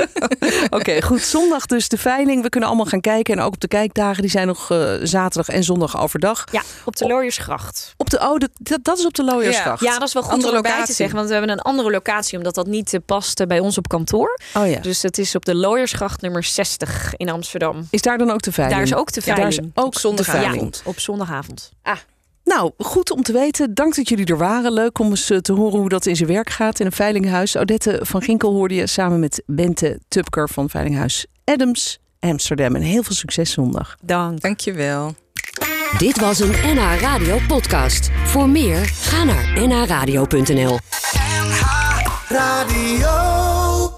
Oké, 0.70 1.02
goed. 1.02 1.22
Zondag 1.22 1.61
dus 1.66 1.88
de 1.88 1.98
veiling. 1.98 2.42
We 2.42 2.48
kunnen 2.48 2.68
allemaal 2.68 2.86
gaan 2.86 3.00
kijken. 3.00 3.34
En 3.36 3.40
ook 3.40 3.52
op 3.54 3.60
de 3.60 3.68
kijkdagen. 3.68 4.22
Die 4.22 4.30
zijn 4.30 4.46
nog 4.46 4.70
eh, 4.70 4.92
zaterdag 5.02 5.54
en 5.54 5.64
zondag 5.64 6.00
overdag. 6.00 6.44
Ja, 6.52 6.62
op 6.84 6.96
de 6.96 7.06
Looiersgracht. 7.06 7.94
Op 7.96 8.10
de, 8.10 8.18
oh, 8.20 8.38
dat, 8.38 8.50
dat, 8.58 8.78
dat 8.84 8.98
is 8.98 9.06
op 9.06 9.14
de 9.14 9.24
Looiersgracht. 9.24 9.82
Ja, 9.82 9.98
dat 9.98 10.08
is 10.08 10.14
wel 10.14 10.22
goed 10.22 10.32
Andere 10.32 10.50
om 10.50 10.56
erbij 10.56 10.70
te 10.70 10.76
locatie. 10.76 10.94
zeggen, 10.96 11.16
want 11.16 11.28
we 11.28 11.34
hebben 11.34 11.52
een 11.52 11.60
andere 11.62 11.90
locatie, 11.90 12.38
omdat 12.38 12.54
dat 12.54 12.66
niet 12.66 12.94
eh, 12.94 13.00
past 13.06 13.40
eh, 13.40 13.46
bij 13.46 13.58
ons 13.58 13.78
op 13.78 13.88
kantoor. 13.88 14.38
Oh 14.54 14.68
ja. 14.68 14.80
Dus 14.80 15.02
het 15.02 15.18
is 15.18 15.34
op 15.34 15.44
de 15.44 15.54
Looiersgracht 15.54 16.20
nummer 16.20 16.42
60 16.44 17.14
in 17.16 17.30
Amsterdam. 17.30 17.86
Is 17.90 18.02
daar 18.02 18.18
dan 18.18 18.30
ook 18.30 18.42
de 18.42 18.52
veiling? 18.52 18.78
Daar 18.78 18.88
is 18.88 18.94
ook 18.94 19.12
de 19.12 19.20
Ja, 19.24 19.34
veiling. 19.34 19.56
daar 19.56 19.64
is 19.66 19.72
ook 19.74 19.86
Op 19.86 19.98
zondagavond. 19.98 20.80
Ja, 20.84 20.90
op 20.90 20.98
zondagavond. 21.00 21.70
Nou, 22.44 22.70
goed 22.78 23.10
om 23.10 23.22
te 23.22 23.32
weten. 23.32 23.74
Dank 23.74 23.94
dat 23.94 24.08
jullie 24.08 24.26
er 24.26 24.38
waren. 24.38 24.72
Leuk 24.72 24.98
om 24.98 25.10
eens 25.10 25.30
eh, 25.30 25.38
te 25.38 25.52
horen 25.52 25.78
hoe 25.78 25.88
dat 25.88 26.06
in 26.06 26.16
zijn 26.16 26.28
werk 26.28 26.50
gaat 26.50 26.80
in 26.80 26.86
een 26.86 26.92
veilinghuis. 26.92 27.56
Odette 27.56 27.98
van 28.02 28.22
Ginkel 28.22 28.52
hoorde 28.52 28.74
je 28.74 28.86
samen 28.86 29.20
met 29.20 29.42
Bente 29.46 30.00
Tupker 30.08 30.48
van 30.48 30.70
Veilinghuis 30.70 31.26
Adams 31.44 31.98
Amsterdam. 32.20 32.74
En 32.74 32.82
heel 32.82 33.02
veel 33.02 33.14
succes 33.14 33.52
zondag. 33.52 33.96
Dank. 34.02 34.40
Dankjewel. 34.40 35.14
Dit 35.98 36.20
was 36.20 36.38
een 36.38 36.50
NH 36.50 37.00
Radio 37.00 37.38
podcast. 37.48 38.10
Voor 38.24 38.48
meer, 38.48 38.84
ga 38.84 39.24
naar 39.24 39.66
nhradio.nl. 39.66 40.78
Radio. 42.28 43.51